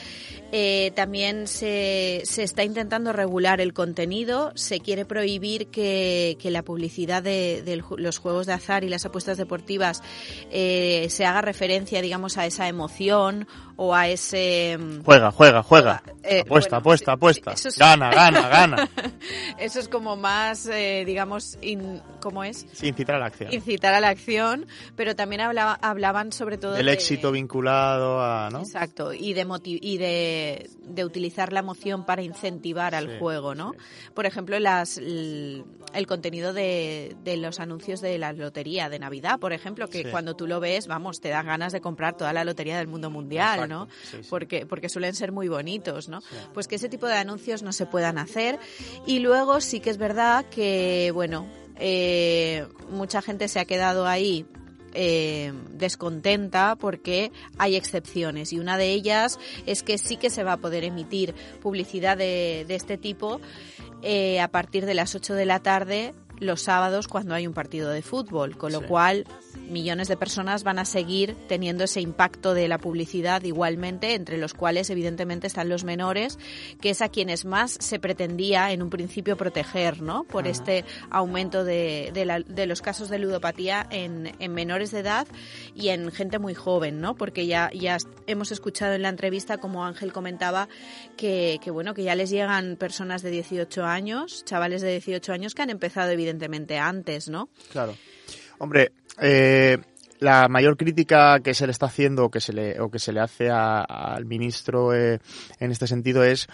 Eh, 0.52 0.92
también 0.96 1.48
se, 1.48 2.22
se, 2.26 2.44
está 2.44 2.64
intentando 2.64 3.14
regular 3.14 3.62
el 3.62 3.74
contenido. 3.74 4.52
Se 4.56 4.82
quiere 4.82 5.06
prohibir 5.06 5.68
que, 5.68 6.38
que 6.40 6.52
la 6.52 6.64
publicidad 6.64 7.24
de, 7.24 7.64
de, 7.64 7.82
los 7.98 8.18
juegos 8.18 8.46
de 8.46 8.54
azar 8.54 8.84
y 8.84 8.90
las 8.90 9.06
apuestas 9.06 9.38
deportivas 9.38 10.04
eh, 10.52 11.08
se 11.10 11.26
haga 11.26 11.42
referencia, 11.42 12.02
digamos, 12.02 12.38
a 12.38 12.46
esa 12.46 12.68
emoción 12.68 13.48
o 13.78 13.94
a 13.94 14.08
ese... 14.08 14.78
Juega, 15.04 15.32
juega, 15.32 15.64
juega. 15.64 16.04
Eh, 16.24 16.42
apuesta, 16.42 16.80
bueno, 16.80 16.80
apuesta, 16.80 17.12
apuesta. 17.14 17.52
Es... 17.54 17.78
Gana, 17.78 18.10
gana, 18.10 18.48
gana. 18.48 18.90
Eso 19.60 19.80
es 19.80 19.88
como 19.88 20.16
más, 20.16 20.66
eh, 20.68 21.04
digamos, 21.06 21.58
in, 21.62 22.02
¿cómo 22.22 22.44
es? 22.44 22.66
Sí, 22.74 22.88
incitar 22.88 23.16
a 23.16 23.20
la 23.20 23.26
acción. 23.28 23.54
Incitar 23.54 23.94
a 23.94 24.00
la 24.00 24.10
acción, 24.10 24.66
pero 24.96 25.16
también 25.16 25.42
hablaba, 25.42 25.78
hablaban 25.82 26.32
sobre 26.32 26.58
todo 26.58 26.74
de... 26.74 26.92
éxito 26.92 27.32
vinculado 27.32 28.22
a, 28.22 28.50
¿no? 28.52 28.60
Exacto, 28.60 29.14
y 29.14 29.34
de 29.34 29.46
y 29.64 29.98
de, 29.98 30.70
de, 30.80 31.06
utilizar 31.06 31.54
la 31.54 31.60
emoción 31.60 32.06
para 32.06 32.24
incentivar 32.24 32.96
al 32.96 33.08
sí, 33.08 33.16
juego, 33.20 33.54
¿no? 33.54 33.74
Sí. 33.74 34.12
Por 34.14 34.26
ejemplo, 34.26 34.58
las 34.60 34.98
el, 34.98 35.66
el 35.94 36.08
contenido 36.08 36.54
de, 36.54 37.16
de, 37.24 37.38
los 37.38 37.60
anuncios 37.60 38.02
de 38.02 38.18
la 38.18 38.34
lotería 38.34 38.90
de 38.90 39.00
Navidad, 39.00 39.40
por 39.40 39.54
ejemplo, 39.54 39.88
que 39.88 40.04
sí. 40.04 40.10
cuando 40.10 40.36
tú 40.36 40.48
lo 40.48 40.60
ves, 40.60 40.88
vamos, 40.88 41.22
te 41.22 41.30
dan 41.30 41.46
ganas 41.46 41.74
de 41.74 41.82
comprar 41.82 42.18
toda 42.18 42.34
la 42.34 42.44
lotería 42.44 42.78
del 42.78 42.88
mundo 42.88 43.10
mundial, 43.10 43.65
Exacto. 43.66 44.18
¿no? 44.22 44.30
Porque 44.30 44.66
porque 44.66 44.90
suelen 44.90 45.16
ser 45.16 45.32
muy 45.32 45.48
bonitos, 45.48 46.10
¿no? 46.10 46.22
Pues 46.54 46.68
que 46.68 46.76
ese 46.76 46.90
tipo 46.90 47.08
de 47.08 47.16
anuncios 47.16 47.64
no 47.64 47.74
se 47.74 47.86
puedan 47.86 48.18
hacer 48.18 48.60
y 49.06 49.20
luego 49.20 49.62
sí 49.62 49.80
que 49.80 49.90
es 49.90 49.98
verdad 49.98 50.46
que 50.46 51.12
bueno, 51.14 51.48
eh, 51.78 52.66
mucha 52.90 53.22
gente 53.22 53.48
se 53.48 53.60
ha 53.60 53.66
quedado 53.66 54.08
ahí 54.08 54.46
eh, 54.94 55.52
descontenta 55.72 56.78
porque 56.78 57.32
hay 57.58 57.76
excepciones 57.76 58.54
y 58.54 58.60
una 58.60 58.78
de 58.78 58.92
ellas 58.92 59.40
es 59.66 59.84
que 59.84 59.98
sí 59.98 60.16
que 60.16 60.30
se 60.30 60.44
va 60.44 60.54
a 60.54 60.58
poder 60.58 60.86
emitir 60.86 61.36
publicidad 61.62 62.16
de, 62.18 62.64
de 62.66 62.76
este 62.76 62.98
tipo 62.98 63.42
eh, 64.04 64.40
a 64.40 64.48
partir 64.48 64.86
de 64.86 64.94
las 64.94 65.14
8 65.14 65.34
de 65.34 65.46
la 65.46 65.60
tarde 65.60 66.14
los 66.40 66.62
sábados 66.62 67.08
cuando 67.08 67.34
hay 67.34 67.48
un 67.48 67.54
partido 67.54 67.90
de 67.90 68.02
fútbol, 68.02 68.58
con 68.58 68.72
lo 68.72 68.80
sí. 68.80 68.86
cual 68.86 69.26
millones 69.70 70.08
de 70.08 70.18
personas 70.18 70.64
van 70.64 70.80
a 70.80 70.86
seguir 70.86 71.36
teniendo 71.48 71.86
ese 71.86 72.02
impacto 72.02 72.54
de 72.54 72.68
la 72.68 72.78
publicidad 72.78 73.44
igualmente, 73.44 74.14
entre 74.14 74.38
los 74.38 74.54
cuales 74.54 74.90
evidentemente 74.90 75.48
están 75.48 75.70
los 75.70 75.84
menores, 75.84 76.38
que 76.82 76.90
es 76.90 77.02
a 77.02 77.10
quienes 77.10 77.46
más 77.46 77.78
se 77.80 78.00
pretendía 78.00 78.72
en 78.72 78.82
un 78.82 78.90
principio 78.90 79.38
proteger, 79.38 80.02
¿no? 80.02 80.24
Por 80.24 80.48
este 80.48 80.86
aumento 81.10 81.64
de, 81.64 82.12
de, 82.14 82.26
la, 82.26 82.40
de, 82.42 82.66
los 82.66 82.82
casos 82.82 83.10
de 83.10 83.20
ludopatía 83.20 83.88
en, 83.90 84.34
en, 84.40 84.54
menores 84.54 84.92
de 84.92 85.00
edad 85.00 85.28
y 85.74 85.90
en 85.90 86.12
gente 86.12 86.40
muy 86.40 86.54
joven, 86.54 87.02
¿no? 87.02 87.16
Porque 87.16 87.48
ya, 87.48 87.72
ya 87.74 87.98
hemos 88.28 88.52
escuchado 88.52 88.94
en 88.94 89.02
la 89.02 89.10
entrevista, 89.10 89.58
como 89.58 89.86
Ángel 89.86 90.14
comentaba, 90.14 90.68
que, 91.18 91.60
que 91.64 91.72
bueno, 91.72 91.94
que 91.94 92.04
ya 92.04 92.16
les 92.16 92.30
llegan 92.30 92.76
personas 92.76 93.22
de 93.22 93.32
18 93.32 93.84
años, 93.84 94.44
chavales 94.46 94.82
de 94.82 94.92
18 94.92 95.34
años 95.34 95.56
que 95.56 95.62
han 95.62 95.70
empezado 95.70 96.12
evidentemente 96.12 96.25
antes, 96.80 97.30
¿no? 97.30 97.50
Claro. 97.72 97.96
Hombre, 98.58 98.94
eh, 99.22 99.78
la 100.20 100.48
mayor 100.48 100.78
crítica 100.78 101.40
que 101.42 101.54
se 101.54 101.66
le 101.66 101.72
está 101.72 101.88
haciendo 101.88 102.26
o 102.26 102.32
que 102.32 102.40
se 102.40 102.54
le, 102.54 102.80
o 102.80 102.90
que 102.90 103.00
se 103.00 103.12
le 103.12 103.20
hace 103.20 103.50
a, 103.50 103.82
al 103.82 104.26
ministro 104.26 104.94
eh, 104.94 105.20
en 105.60 105.72
este 105.72 105.88
sentido 105.88 106.24
es 106.24 106.48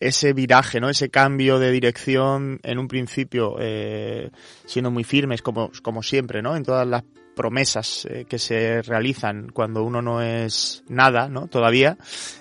ese 0.00 0.32
viraje, 0.32 0.80
¿no? 0.80 0.88
Ese 0.90 1.10
cambio 1.10 1.58
de 1.58 1.70
dirección 1.70 2.58
en 2.64 2.78
un 2.78 2.88
principio 2.88 3.56
eh, 3.60 4.30
siendo 4.66 4.90
muy 4.90 5.04
firmes 5.04 5.42
como, 5.42 5.70
como 5.82 6.02
siempre, 6.02 6.42
¿no? 6.42 6.56
En 6.56 6.64
todas 6.64 6.86
las 6.86 7.04
promesas 7.36 8.06
eh, 8.10 8.26
que 8.28 8.38
se 8.38 8.82
realizan 8.82 9.50
cuando 9.52 9.84
uno 9.84 10.02
no 10.02 10.20
es 10.20 10.82
nada, 10.88 11.28
¿no? 11.28 11.46
Todavía 11.46 11.96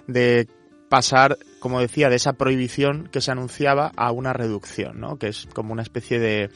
de 0.08 0.48
pasar, 0.92 1.38
como 1.60 1.80
decía, 1.80 2.10
de 2.10 2.18
esa 2.18 2.34
prohibición 2.34 3.08
que 3.14 3.22
se 3.22 3.32
anunciaba 3.32 3.94
a 3.96 4.12
una 4.12 4.34
reducción, 4.34 5.00
¿no? 5.00 5.16
Que 5.16 5.30
es 5.30 5.48
como 5.54 5.72
una 5.72 5.84
especie 5.84 6.20
de 6.20 6.50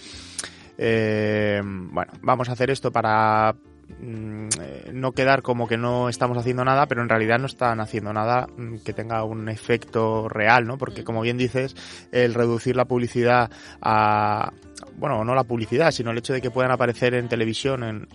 eh, 0.78 1.62
bueno, 1.64 2.12
vamos 2.22 2.50
a 2.50 2.52
hacer 2.52 2.70
esto 2.70 2.92
para 2.92 3.56
mm, 3.98 4.50
no 4.92 5.14
quedar 5.14 5.42
como 5.42 5.70
que 5.70 5.78
no 5.78 6.10
estamos 6.10 6.38
haciendo 6.38 6.66
nada, 6.66 6.86
pero 6.86 7.02
en 7.02 7.08
realidad 7.08 7.40
no 7.40 7.46
están 7.46 7.80
haciendo 7.80 8.12
nada 8.12 8.48
mm, 8.58 8.80
que 8.80 8.92
tenga 8.92 9.24
un 9.24 9.48
efecto 9.48 10.28
real, 10.28 10.68
¿no? 10.68 10.78
Porque 10.78 11.06
como 11.06 11.22
bien 11.22 11.38
dices, 11.38 11.74
el 12.12 12.34
reducir 12.34 12.76
la 12.76 12.84
publicidad 12.84 13.50
a, 13.82 14.52
bueno, 14.98 15.24
no 15.24 15.34
la 15.34 15.46
publicidad, 15.46 15.92
sino 15.92 16.12
el 16.12 16.18
hecho 16.18 16.34
de 16.34 16.42
que 16.42 16.52
puedan 16.52 16.74
aparecer 16.74 17.14
en 17.14 17.30
televisión, 17.30 17.86
en, 17.86 18.08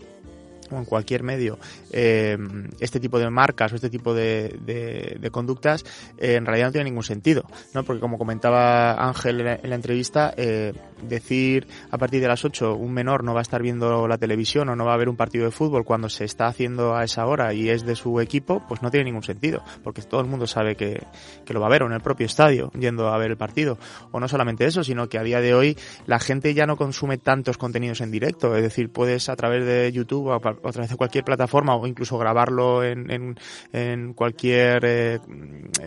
o 0.71 0.79
en 0.79 0.85
cualquier 0.85 1.23
medio 1.23 1.59
eh, 1.93 2.37
este 2.79 3.01
tipo 3.01 3.19
de 3.19 3.31
marcas 3.31 3.73
o 3.73 3.77
este 3.77 3.91
tipo 3.91 4.15
de, 4.15 5.29
conductas 5.31 5.85
eh, 6.19 6.35
en 6.35 6.47
realidad 6.47 6.69
no 6.69 6.73
tiene 6.73 6.91
ningún 6.91 7.03
sentido, 7.03 7.45
¿no? 7.75 7.85
Porque 7.85 8.01
como 8.01 8.19
comentaba 8.19 8.93
Ángel 8.93 9.41
en 9.41 9.47
la, 9.47 9.55
en 9.55 9.71
la 9.71 9.77
entrevista, 9.77 10.35
eh, 10.37 10.73
decir 11.03 11.67
a 11.91 11.99
partir 11.99 12.21
de 12.21 12.29
las 12.29 12.45
8 12.45 12.75
un 12.75 12.93
menor 12.93 13.25
no 13.25 13.35
va 13.35 13.41
a 13.41 13.43
estar 13.43 13.63
viendo 13.63 14.07
la 14.09 14.19
televisión 14.19 14.69
o 14.69 14.77
no 14.77 14.85
va 14.85 14.95
a 14.95 14.97
ver 14.97 15.09
un 15.09 15.17
partido 15.17 15.45
de 15.45 15.51
fútbol 15.51 15.85
cuando 15.85 16.09
se 16.09 16.25
está 16.25 16.47
haciendo 16.47 16.95
a 16.95 17.05
esa 17.05 17.27
hora 17.27 17.53
y 17.55 17.71
es 17.71 17.85
de 17.85 17.97
su 17.97 18.21
equipo, 18.21 18.63
pues 18.69 18.83
no 18.83 18.91
tiene 18.91 19.05
ningún 19.05 19.23
sentido, 19.23 19.63
porque 19.83 20.03
todo 20.03 20.21
el 20.21 20.27
mundo 20.27 20.47
sabe 20.47 20.77
que, 20.77 21.03
que 21.45 21.55
lo 21.55 21.61
va 21.61 21.67
a 21.67 21.71
ver 21.71 21.83
o 21.83 21.87
en 21.87 21.93
el 21.93 22.01
propio 22.01 22.27
estadio 22.27 22.71
yendo 22.79 23.09
a 23.09 23.19
ver 23.19 23.31
el 23.31 23.37
partido. 23.37 23.79
O 24.11 24.21
no 24.21 24.29
solamente 24.29 24.65
eso, 24.65 24.85
sino 24.85 25.09
que 25.09 25.19
a 25.19 25.23
día 25.23 25.41
de 25.41 25.55
hoy 25.55 25.77
la 26.07 26.19
gente 26.19 26.55
ya 26.55 26.67
no 26.67 26.77
consume 26.77 27.19
tantos 27.19 27.59
contenidos 27.59 28.01
en 28.01 28.11
directo, 28.11 28.57
es 28.57 28.63
decir, 28.63 28.91
puedes 28.91 29.29
a 29.29 29.37
través 29.37 29.65
de 29.65 29.91
YouTube 29.93 30.29
o 30.29 30.35
través 30.73 30.91
de 30.91 30.97
cualquier 30.97 31.25
plataforma 31.25 31.75
o 31.75 31.87
incluso 31.87 32.19
grabarlo 32.19 32.85
en, 32.85 33.11
en, 33.11 33.39
en 33.73 34.15
cualquier 34.15 34.85
eh, 34.85 35.19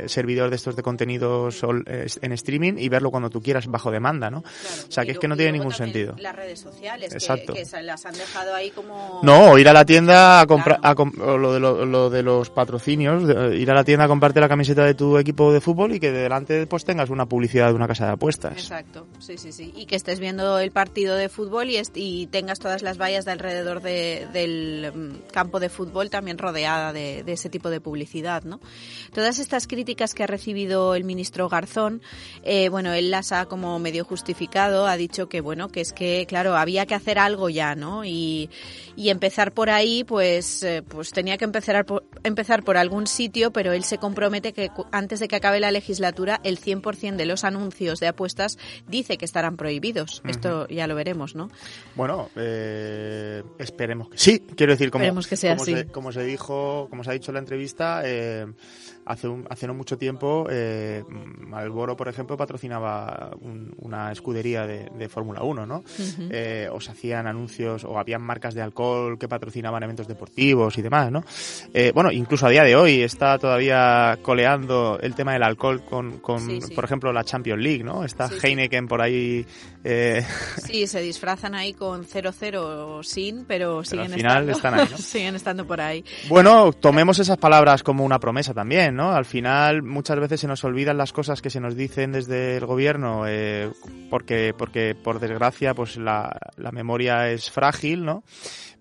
servidor 0.07 0.49
de 0.49 0.55
estos 0.55 0.75
de 0.75 0.83
contenidos 0.83 1.63
en 1.85 2.31
streaming 2.31 2.73
y 2.77 2.89
verlo 2.89 3.11
cuando 3.11 3.29
tú 3.29 3.41
quieras 3.41 3.67
bajo 3.67 3.91
demanda, 3.91 4.29
¿no? 4.29 4.41
Claro, 4.41 4.87
o 4.87 4.91
sea, 4.91 5.05
que 5.05 5.11
es 5.11 5.19
que 5.19 5.27
no 5.27 5.35
tiene 5.35 5.53
ningún 5.53 5.73
sentido. 5.73 6.15
Las 6.17 6.35
redes 6.35 6.59
sociales, 6.59 7.13
Exacto. 7.13 7.53
Que, 7.53 7.63
que 7.63 7.81
las 7.83 8.05
han 8.05 8.13
dejado 8.13 8.53
ahí 8.55 8.71
como... 8.71 9.19
No, 9.23 9.57
ir 9.57 9.67
a 9.69 9.73
la 9.73 9.85
tienda 9.85 10.41
a 10.41 10.47
comprar, 10.47 10.79
claro. 10.79 11.37
lo, 11.37 11.53
de 11.53 11.59
lo, 11.59 11.85
lo, 11.85 12.09
de 12.09 12.23
los 12.23 12.49
patrocinios, 12.49 13.27
de, 13.27 13.57
ir 13.57 13.69
a 13.71 13.73
la 13.73 13.83
tienda 13.83 14.05
a 14.05 14.07
comprarte 14.07 14.39
la 14.39 14.49
camiseta 14.49 14.85
de 14.85 14.93
tu 14.93 15.17
equipo 15.17 15.53
de 15.53 15.61
fútbol 15.61 15.93
y 15.93 15.99
que 15.99 16.11
delante 16.11 16.65
pues 16.67 16.85
tengas 16.85 17.09
una 17.09 17.25
publicidad 17.25 17.67
de 17.67 17.73
una 17.73 17.87
casa 17.87 18.05
de 18.07 18.13
apuestas. 18.13 18.53
Exacto, 18.53 19.07
sí, 19.19 19.37
sí, 19.37 19.51
sí. 19.51 19.73
Y 19.75 19.85
que 19.85 19.95
estés 19.95 20.19
viendo 20.19 20.59
el 20.59 20.71
partido 20.71 21.15
de 21.15 21.29
fútbol 21.29 21.69
y, 21.69 21.81
y 21.95 22.27
tengas 22.27 22.59
todas 22.59 22.81
las 22.81 22.97
vallas 22.97 23.25
de 23.25 23.31
alrededor 23.31 23.81
de, 23.81 24.27
del 24.33 24.62
campo 25.31 25.59
de 25.59 25.69
fútbol 25.69 26.09
también 26.09 26.37
rodeada 26.37 26.93
de, 26.93 27.23
de, 27.23 27.33
ese 27.33 27.49
tipo 27.49 27.69
de 27.69 27.81
publicidad, 27.81 28.43
¿no? 28.43 28.59
Todas 29.13 29.39
estas 29.39 29.67
críticas 29.67 30.13
que 30.13 30.23
ha 30.23 30.27
recibido 30.27 30.95
el 30.95 31.03
ministro 31.03 31.49
Garzón, 31.49 32.01
eh, 32.43 32.69
bueno, 32.69 32.93
él 32.93 33.11
las 33.11 33.31
ha 33.31 33.45
como 33.45 33.79
medio 33.79 34.05
justificado, 34.05 34.87
ha 34.87 34.97
dicho 34.97 35.29
que 35.29 35.41
bueno, 35.41 35.69
que 35.69 35.81
es 35.81 35.93
que 35.93 36.25
claro, 36.27 36.55
había 36.55 36.85
que 36.85 36.95
hacer 36.95 37.19
algo 37.19 37.49
ya, 37.49 37.75
¿no? 37.75 38.05
Y, 38.05 38.49
y 38.95 39.09
empezar 39.09 39.53
por 39.53 39.69
ahí, 39.69 40.03
pues, 40.03 40.63
eh, 40.63 40.83
pues 40.87 41.11
tenía 41.11 41.37
que 41.37 41.45
empezar 41.45 41.85
por, 41.85 42.03
empezar 42.23 42.63
por 42.63 42.77
algún 42.77 43.07
sitio, 43.07 43.51
pero 43.51 43.73
él 43.73 43.83
se 43.83 43.97
compromete 43.97 44.53
que 44.53 44.71
antes 44.91 45.19
de 45.19 45.27
que 45.27 45.35
acabe 45.35 45.59
la 45.59 45.71
legislatura, 45.71 46.39
el 46.43 46.59
100% 46.59 47.15
de 47.15 47.25
los 47.25 47.43
anuncios 47.43 47.99
de 47.99 48.07
apuestas 48.07 48.57
dice 48.87 49.17
que 49.17 49.25
estarán 49.25 49.57
prohibidos. 49.57 50.19
Uh 50.19 50.27
-huh. 50.27 50.31
Esto 50.31 50.67
ya 50.67 50.87
lo 50.87 50.95
veremos, 50.95 51.35
¿no? 51.35 51.49
Bueno, 51.95 52.29
eh, 52.35 53.43
esperemos 53.57 54.09
que 54.09 54.17
sí, 54.17 54.42
Quiero 54.55 54.73
decir, 54.73 54.91
como, 54.91 55.03
Esperemos 55.03 55.27
que 55.27 55.35
sea 55.35 55.51
como 55.51 55.63
así. 55.63 55.73
Se, 55.73 55.85
como 55.87 56.11
se 56.11 56.23
dijo, 56.23 56.87
como 56.89 57.03
se 57.03 57.09
ha 57.09 57.13
dicho 57.13 57.31
en 57.31 57.33
la 57.33 57.39
entrevista, 57.39 58.01
eh, 58.05 58.45
hace, 59.05 59.27
un- 59.27 59.45
hace 59.49 59.67
no 59.67 59.73
mucho 59.73 59.97
tiempo, 59.97 60.47
eh, 60.49 61.03
Malboro, 61.39 61.95
por 61.95 62.07
ejemplo, 62.07 62.37
patrocinaba 62.37 63.31
un- 63.41 63.73
una 63.77 64.11
escudería 64.11 64.65
de, 64.65 64.89
de 64.97 65.09
Fórmula 65.09 65.43
1, 65.43 65.65
¿no? 65.65 65.77
Ujú. 65.79 66.29
Eh, 66.31 66.67
o 66.71 66.79
se 66.81 66.91
hacían 66.91 67.27
anuncios, 67.27 67.83
o 67.83 67.99
habían 67.99 68.21
marcas 68.21 68.53
de 68.53 68.61
alcohol 68.61 69.17
que 69.19 69.27
patrocinaban 69.27 69.83
eventos 69.83 70.07
deportivos 70.07 70.77
y 70.77 70.81
demás, 70.81 71.11
¿no? 71.11 71.23
Eh, 71.73 71.91
bueno, 71.93 72.11
incluso 72.11 72.45
a 72.47 72.49
día 72.49 72.63
de 72.63 72.75
hoy 72.75 73.01
está 73.01 73.37
todavía 73.37 74.17
coleando 74.21 74.97
el 75.01 75.15
tema 75.15 75.33
del 75.33 75.43
alcohol 75.43 75.83
con, 75.83 76.19
con 76.19 76.39
Sí, 76.39 76.61
sí. 76.61 76.73
por 76.73 76.85
ejemplo, 76.85 77.11
la 77.13 77.23
Champions 77.23 77.61
League, 77.61 77.83
¿no? 77.83 78.03
Está 78.03 78.29
Sí. 78.29 78.35
Heineken 78.41 78.87
por 78.87 79.01
ahí. 79.01 79.45
eh, 79.83 80.25
Sí, 80.63 80.87
se 80.87 81.01
disfrazan 81.01 81.55
ahí 81.55 81.73
con 81.73 82.05
0-0 82.05 83.03
sin, 83.03 83.45
pero 83.45 83.83
siguen 83.83 84.13
al 84.13 84.17
final 84.19 84.49
estando, 84.49 84.51
están 84.51 84.73
ahí, 84.75 84.87
¿no? 84.91 84.97
siguen 84.97 85.35
estando 85.35 85.65
por 85.67 85.81
ahí. 85.81 86.03
Bueno, 86.29 86.71
tomemos 86.73 87.19
esas 87.19 87.37
palabras 87.37 87.83
como 87.83 88.03
una 88.05 88.19
promesa 88.19 88.53
también, 88.53 88.92
¿no? 88.93 89.13
Al 89.13 89.25
final 89.25 89.83
muchas 89.83 90.19
veces 90.19 90.39
se 90.41 90.47
nos 90.47 90.63
olvidan 90.63 90.97
las 90.97 91.13
cosas 91.13 91.41
que 91.41 91.49
se 91.49 91.59
nos 91.59 91.75
dicen 91.75 92.11
desde 92.11 92.57
el 92.57 92.65
gobierno 92.65 93.23
eh, 93.27 93.69
porque, 94.09 94.53
porque 94.57 94.95
por 94.95 95.19
desgracia 95.19 95.73
pues 95.73 95.97
la, 95.97 96.37
la 96.57 96.71
memoria 96.71 97.29
es 97.29 97.51
frágil, 97.51 98.05
¿no? 98.05 98.23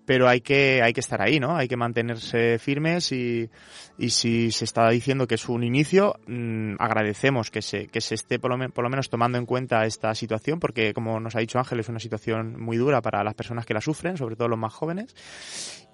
Pero 0.05 0.27
hay 0.27 0.41
que, 0.41 0.81
hay 0.81 0.91
que 0.91 0.99
estar 0.99 1.21
ahí, 1.21 1.39
¿no? 1.39 1.55
Hay 1.55 1.67
que 1.67 1.77
mantenerse 1.77 2.59
firmes 2.59 3.11
y, 3.11 3.49
y 3.97 4.09
si 4.09 4.51
se 4.51 4.65
está 4.65 4.89
diciendo 4.89 5.27
que 5.27 5.35
es 5.35 5.47
un 5.47 5.63
inicio, 5.63 6.15
mm, 6.27 6.75
agradecemos 6.79 7.51
que 7.51 7.61
se, 7.61 7.87
que 7.87 8.01
se 8.01 8.15
esté 8.15 8.39
por 8.39 8.57
lo, 8.57 8.69
por 8.69 8.83
lo 8.83 8.89
menos 8.89 9.09
tomando 9.09 9.37
en 9.37 9.45
cuenta 9.45 9.85
esta 9.85 10.13
situación 10.15 10.59
porque 10.59 10.93
como 10.93 11.19
nos 11.19 11.35
ha 11.35 11.39
dicho 11.39 11.59
Ángel 11.59 11.79
es 11.79 11.89
una 11.89 11.99
situación 11.99 12.61
muy 12.61 12.77
dura 12.77 13.01
para 13.01 13.23
las 13.23 13.33
personas 13.33 13.65
que 13.65 13.73
la 13.73 13.81
sufren, 13.81 14.17
sobre 14.17 14.35
todo 14.35 14.47
los 14.47 14.59
más 14.59 14.73
jóvenes 14.73 15.15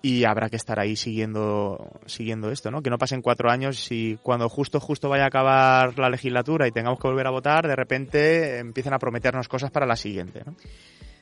y 0.02 0.24
habrá 0.24 0.50
que 0.50 0.56
estar 0.56 0.80
ahí 0.80 0.96
siguiendo 0.96 2.00
siguiendo 2.06 2.52
esto, 2.52 2.72
¿no? 2.72 2.82
Que 2.82 2.90
no 2.90 2.98
pasen 2.98 3.22
cuatro 3.22 3.52
años 3.52 3.92
y 3.92 4.18
cuando 4.24 4.48
justo 4.50 4.80
justo 4.80 5.10
vaya 5.10 5.26
a 5.26 5.28
acabar 5.28 5.98
la 6.00 6.10
legislatura 6.10 6.68
y 6.68 6.72
tengamos 6.72 7.00
que 7.00 7.08
volver 7.08 7.28
a 7.28 7.32
votar, 7.32 7.68
de 7.68 7.76
repente 7.76 8.60
empiecen 8.60 8.94
a 8.94 9.00
prometernos 9.00 9.48
cosas 9.48 9.72
para 9.72 9.86
la 9.86 9.96
siguiente, 9.96 10.42
¿no? 10.46 10.56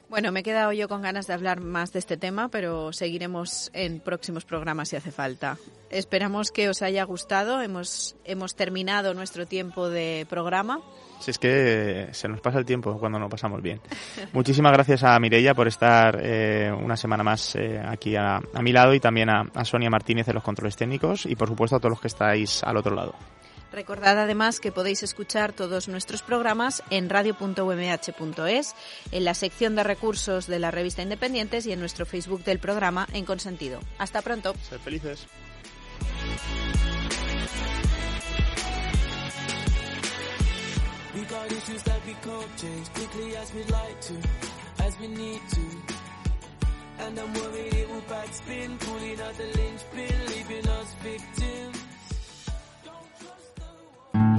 Bueno, 0.09 0.31
me 0.31 0.39
he 0.39 0.43
quedado 0.43 0.71
yo 0.71 0.87
con 0.87 1.01
ganas 1.01 1.27
de 1.27 1.33
hablar 1.33 1.59
más 1.59 1.91
de 1.91 1.99
este 1.99 2.15
tema, 2.15 2.47
pero 2.47 2.93
seguiremos 2.93 3.69
en 3.73 3.99
próximos 3.99 4.45
programas 4.45 4.89
si 4.89 4.95
hace 4.95 5.11
falta. 5.11 5.57
Esperamos 5.89 6.51
que 6.51 6.69
os 6.69 6.81
haya 6.81 7.03
gustado. 7.03 7.61
Hemos, 7.61 8.15
hemos 8.23 8.55
terminado 8.55 9.13
nuestro 9.13 9.45
tiempo 9.45 9.89
de 9.89 10.25
programa. 10.29 10.79
Si 11.19 11.31
es 11.31 11.39
que 11.39 12.07
se 12.11 12.27
nos 12.27 12.39
pasa 12.39 12.59
el 12.59 12.65
tiempo 12.65 12.97
cuando 12.99 13.19
nos 13.19 13.29
pasamos 13.29 13.61
bien. 13.61 13.81
Muchísimas 14.33 14.71
gracias 14.71 15.03
a 15.03 15.19
Mireia 15.19 15.53
por 15.53 15.67
estar 15.67 16.17
eh, 16.21 16.71
una 16.71 16.95
semana 16.95 17.23
más 17.23 17.55
eh, 17.55 17.81
aquí 17.83 18.15
a, 18.15 18.39
mi 18.61 18.71
lado 18.71 18.93
y 18.93 18.99
también 18.99 19.29
a, 19.29 19.65
Sonia 19.65 19.89
Martínez 19.89 20.27
en 20.29 20.35
los 20.35 20.43
controles 20.43 20.77
técnicos 20.77 21.25
y 21.25 21.35
por 21.35 21.49
supuesto 21.49 21.75
a 21.75 21.79
todos 21.79 21.91
los 21.91 22.01
que 22.01 22.07
estáis 22.07 22.63
al 22.63 22.77
otro 22.77 22.95
lado. 22.95 23.13
Recordad 23.71 24.19
además 24.19 24.59
que 24.59 24.71
podéis 24.71 25.03
escuchar 25.03 25.53
todos 25.53 25.87
nuestros 25.87 26.21
programas 26.21 26.83
en 26.89 27.09
radio.umh.es, 27.09 28.75
en 29.11 29.25
la 29.25 29.33
sección 29.33 29.75
de 29.75 29.83
recursos 29.83 30.47
de 30.47 30.59
la 30.59 30.71
revista 30.71 31.01
Independientes 31.01 31.65
y 31.65 31.73
en 31.73 31.79
nuestro 31.79 32.05
Facebook 32.05 32.43
del 32.43 32.59
programa 32.59 33.07
En 33.13 33.25
Consentido. 33.25 33.79
Hasta 33.97 34.21
pronto. 34.21 34.53
Sed 34.69 34.79
felices. 34.79 35.27
And 46.99 47.17
I'm 47.19 47.33
worried 47.33 47.73
it 47.73 47.89
will 47.89 48.01
backspin, 48.09 48.79
pulling 48.79 49.21
out 49.21 49.33
the 49.35 49.45
linchpin, 49.45 50.25
leaving 50.29 50.67
us 50.67 50.93
victims. 51.03 51.76